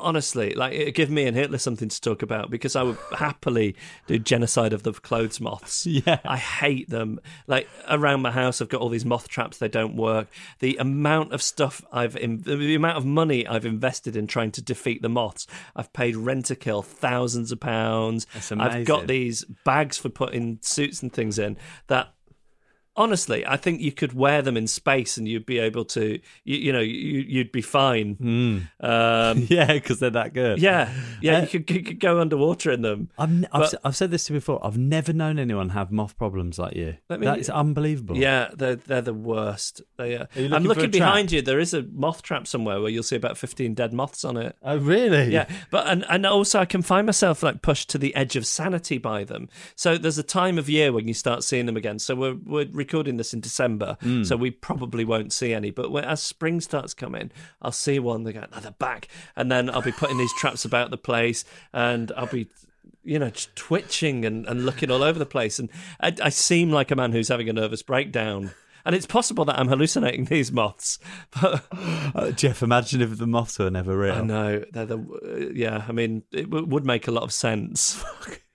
[0.00, 3.76] honestly, like it give me and Hitler something to talk about because I would happily
[4.06, 5.86] do genocide of the clothes moths.
[6.00, 6.20] Yeah.
[6.24, 7.20] I hate them.
[7.46, 9.58] Like around my house, I've got all these moth traps.
[9.58, 10.28] They don't work.
[10.60, 14.62] The amount of stuff I've, in, the amount of money I've invested in trying to
[14.62, 15.46] defeat the moths.
[15.76, 18.26] I've paid rent to kill thousands of pounds.
[18.32, 22.14] That's I've got these bags for putting suits and things in that
[23.00, 26.56] honestly, I think you could wear them in space and you'd be able to, you,
[26.56, 28.16] you know, you, you'd be fine.
[28.80, 30.60] Um, yeah, because they're that good.
[30.60, 33.08] yeah, yeah, Uh, you, could, you could go underwater in them.
[33.18, 34.64] I've, I've, But- I've said this to you before.
[34.64, 36.96] I've never known anyone have moth problems like you.
[37.08, 38.16] Me- that is unbelievable.
[38.16, 39.82] Yeah, they're they're the worst.
[39.96, 40.28] They are.
[40.34, 41.42] you I'm looking behind you.
[41.42, 44.56] There is a moth trap somewhere where you'll see about 15 dead moths on it.
[44.62, 45.32] Oh, really?
[45.32, 48.46] Yeah, but and, and also I can find myself like pushed to the edge of
[48.46, 49.48] sanity by them.
[49.76, 51.98] So there's a time of year when you start seeing them again.
[51.98, 54.24] So we're we're recording this in December, Hmm.
[54.24, 55.70] so we probably won't see any.
[55.70, 57.30] But when, as spring starts coming,
[57.62, 58.24] I'll see one.
[58.24, 61.44] They go, oh, they're back, and then I'll be putting these traps about the place,
[61.72, 62.48] and I'll be.
[63.02, 65.70] You know, just twitching and, and looking all over the place, and
[66.02, 68.50] I, I seem like a man who's having a nervous breakdown.
[68.84, 70.98] And it's possible that I'm hallucinating these moths,
[71.40, 71.64] but
[72.14, 74.12] Uh, Geoff, imagine if the moths were never real.
[74.16, 75.84] I know they're the uh, yeah.
[75.88, 78.04] I mean, it w- would make a lot of sense.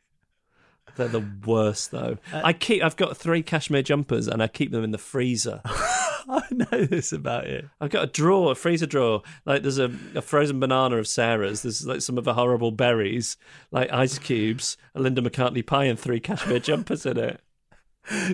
[0.96, 2.18] they're the worst though.
[2.32, 2.84] Uh, I keep.
[2.84, 5.62] I've got three cashmere jumpers, and I keep them in the freezer.
[5.66, 7.70] I know this about you.
[7.80, 9.22] I've got a drawer, a freezer drawer.
[9.46, 11.62] Like there's a, a frozen banana of Sarah's.
[11.62, 13.38] There's like some of her horrible berries,
[13.72, 17.42] like ice cubes, a Linda McCartney pie, and three cashmere jumpers in it.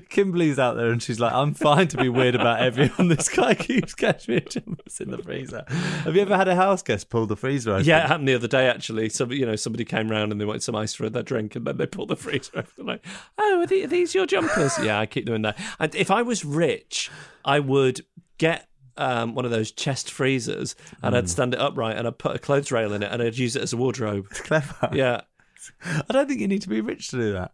[0.09, 3.07] Kimberly's out there and she's like, I'm fine to be weird about everyone.
[3.21, 5.63] This guy keeps cashmere jumpers in the freezer.
[5.69, 7.85] Have you ever had a house guest pull the freezer open?
[7.85, 9.09] Yeah, it happened the other day actually.
[9.09, 11.65] Some, you know, somebody came round and they wanted some ice for their drink, and
[11.65, 12.71] then they pulled the freezer open.
[12.77, 13.05] They're like,
[13.37, 15.55] "Oh, are, the- are these your jumpers?" yeah, I keep them in there.
[15.79, 17.09] And if I was rich,
[17.45, 18.01] I would
[18.37, 18.67] get.
[18.97, 22.39] Um, one of those chest freezers, and I'd stand it upright, and I'd put a
[22.39, 24.27] clothes rail in it, and I'd use it as a wardrobe.
[24.29, 24.89] Clever.
[24.93, 25.21] Yeah,
[25.85, 27.53] I don't think you need to be rich to do that.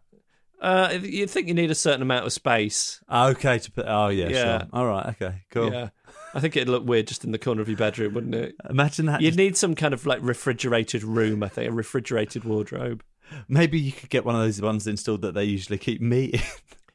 [0.60, 3.00] Uh, you think you need a certain amount of space?
[3.12, 3.86] Okay, to put.
[3.88, 4.58] Oh, yeah, Yeah.
[4.58, 4.68] sure.
[4.72, 5.72] All right, okay, cool.
[5.72, 5.88] Yeah,
[6.34, 8.54] I think it'd look weird just in the corner of your bedroom, wouldn't it?
[8.68, 9.20] Imagine that.
[9.20, 11.42] You'd need some kind of like refrigerated room.
[11.42, 13.02] I think a refrigerated wardrobe.
[13.46, 16.40] Maybe you could get one of those ones installed that they usually keep meat in,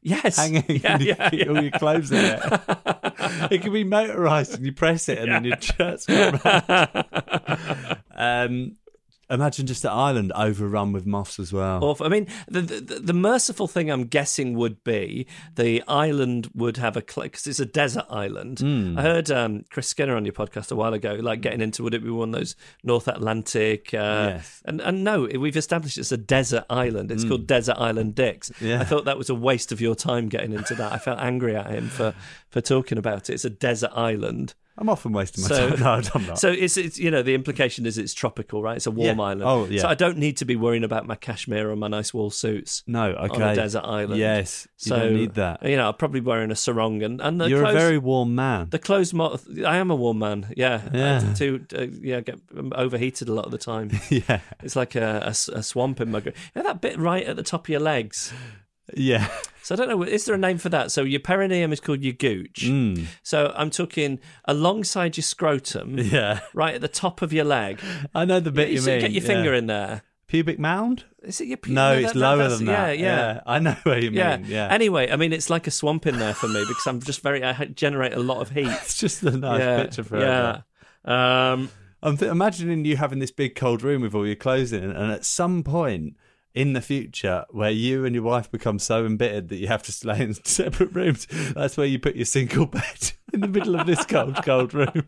[0.01, 0.65] Yes, hanging.
[0.67, 2.39] Yeah, yeah, keep all your clothes in it.
[3.51, 7.05] it can be motorized and you press it and then your shirts go around.
[8.15, 8.75] um,
[9.29, 11.83] imagine just an island overrun with moths as well.
[11.83, 12.05] Awful.
[12.05, 16.97] I mean, the, the the merciful thing I'm guessing would be the island would have
[16.97, 18.59] a because it's a desert island.
[18.59, 18.97] Hmm.
[18.97, 21.93] I heard um, Chris Skinner on your podcast a while ago, like getting into would
[21.93, 23.93] it be one of those North Atlantic?
[23.93, 24.61] Uh, Yes.
[24.65, 27.11] And and no, we've established it's a desert island.
[27.11, 28.51] It's called Desert Island Dicks.
[28.59, 28.81] Yeah.
[28.81, 30.91] I thought that was a waste of your time getting into that.
[30.91, 32.13] I felt angry at him for
[32.49, 33.33] for talking about it.
[33.33, 34.53] It's a desert island.
[34.75, 35.79] I'm often wasting my So- time.
[36.03, 36.39] No, I'm not.
[36.39, 38.75] So it's, it's you know the implication is it's tropical, right?
[38.77, 39.23] It's a warm Yeah.
[39.25, 39.43] island.
[39.43, 39.81] Oh, yeah.
[39.81, 42.83] So I don't need to be worrying about my cashmere or my nice wool suits.
[42.87, 43.35] no, okay.
[43.35, 44.19] on a desert island.
[44.19, 45.61] Yes, you so don't need that.
[45.63, 48.33] You know, I'm probably wearing a sarong and and the You're clothes, a very warm
[48.33, 48.69] man.
[48.71, 49.13] the clothes.
[49.13, 50.47] Mo- I am a warm man.
[50.57, 51.23] Yeah, Yeah.
[51.29, 52.39] I too, uh, yeah, get
[52.73, 53.91] overheated a lot of the time.
[54.09, 56.19] yeah, It's like a swamp in my.
[56.19, 58.33] gr- You know that bit right at the top of your legs.
[58.95, 59.29] yeah.
[59.63, 60.03] So I don't know.
[60.03, 60.91] Is there a name for that?
[60.91, 62.65] So your perineum is called your gooch.
[62.65, 63.05] Mm.
[63.23, 67.79] So I'm talking alongside your scrotum, Yeah, right at the top of your leg.
[68.13, 68.99] I know the bit you, so mean.
[69.01, 69.27] Get your yeah.
[69.27, 70.03] finger in there.
[70.27, 71.05] Pubic mound?
[71.21, 71.57] Is it your?
[71.57, 71.75] pubic?
[71.75, 72.97] No, that- it's that- lower than that.
[72.97, 73.41] Yeah, yeah.
[73.45, 74.45] I know what you mean.
[74.47, 74.67] Yeah.
[74.69, 77.43] Anyway, I mean, it's like a swamp in there for me because I'm just very.
[77.43, 78.67] I generate a lot of heat.
[78.67, 80.61] it's just a nice yeah, picture for yeah.
[81.05, 81.61] everyone.
[81.61, 81.69] Um,
[82.01, 85.11] I'm th- imagining you having this big cold room with all your clothes in, and
[85.11, 86.17] at some point
[86.53, 89.91] in the future, where you and your wife become so embittered that you have to
[89.91, 91.25] stay in separate rooms,
[91.55, 95.07] that's where you put your single bed in the middle of this cold, cold room.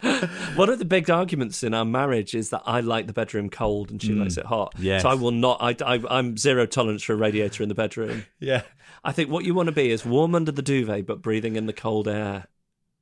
[0.56, 3.90] one of the big arguments in our marriage is that I like the bedroom cold
[3.90, 4.74] and she likes it hot.
[4.76, 4.82] Mm.
[4.82, 5.02] Yes.
[5.02, 5.58] So I will not.
[5.60, 8.24] I, I, I'm zero tolerance for a radiator in the bedroom.
[8.40, 8.62] Yeah.
[9.04, 11.66] I think what you want to be is warm under the duvet but breathing in
[11.66, 12.46] the cold air.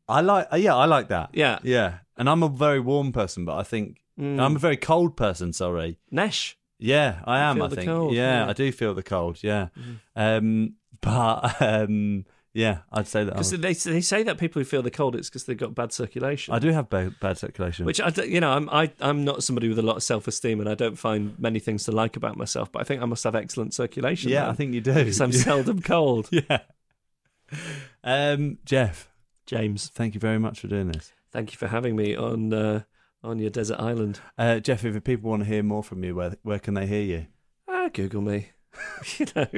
[0.09, 1.31] I like, uh, yeah, I like that.
[1.33, 1.59] Yeah.
[1.63, 1.99] Yeah.
[2.17, 4.41] And I'm a very warm person, but I think Mm.
[4.41, 5.99] I'm a very cold person, sorry.
[6.11, 6.56] Nesh.
[6.79, 7.63] Yeah, I am.
[7.63, 7.87] I think.
[7.87, 8.51] cold, yeah, yeah.
[8.51, 9.43] I do feel the cold.
[9.43, 9.69] Yeah,
[10.15, 13.35] um, but um, yeah, I'd say that.
[13.35, 15.93] Because they, they say that people who feel the cold, it's because they've got bad
[15.93, 16.55] circulation.
[16.55, 17.85] I do have bad, bad circulation.
[17.85, 20.61] Which I, you know, I'm I, I'm not somebody with a lot of self esteem,
[20.61, 22.73] and I don't find many things to like about myself.
[22.73, 24.31] But I think I must have excellent circulation.
[24.31, 24.95] yeah, then, I think you do.
[24.95, 26.29] because I'm seldom cold.
[26.33, 26.61] yeah.
[28.03, 29.11] Um, Geoff,
[29.45, 31.13] James, thank you very much for doing this.
[31.33, 32.83] thank you for having me on uh,
[33.23, 34.21] on your desert island.
[34.39, 37.03] Uh, Geoff, if people want to hear more from you, where where can they hear
[37.03, 37.27] you?
[37.69, 38.51] Uh, Google me.
[39.19, 39.49] you know,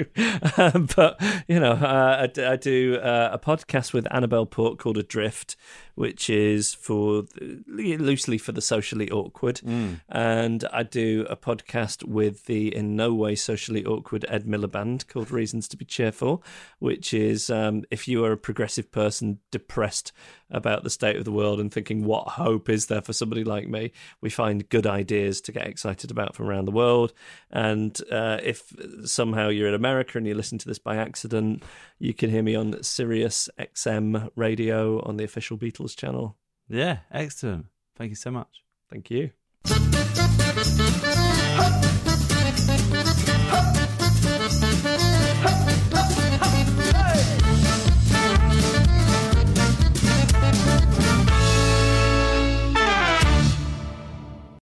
[0.57, 4.97] um, but you know, uh, I, I do uh, a podcast with Annabel Port called
[4.97, 5.57] Adrift,
[5.99, 7.25] which is for
[7.67, 9.61] loosely for the socially awkward,
[10.09, 15.33] and I do a podcast with the in no way socially awkward Ed Miliband called
[15.33, 16.45] Reasons to Be Cheerful,
[16.79, 20.13] which is um, if you are a progressive person depressed
[20.51, 23.69] about the state of the world and thinking what hope is there for somebody like
[23.69, 23.91] me,
[24.21, 27.13] we find good ideas to get excited about from around the world,
[27.51, 28.73] and uh, if
[29.05, 31.65] somehow you're in America and you listen to this by accident,
[31.99, 36.37] you can hear me on Sirius XM radio on the official Beatles channel.
[36.69, 37.67] Yeah, excellent.
[37.97, 38.63] Thank you so much.
[38.91, 39.31] Thank you.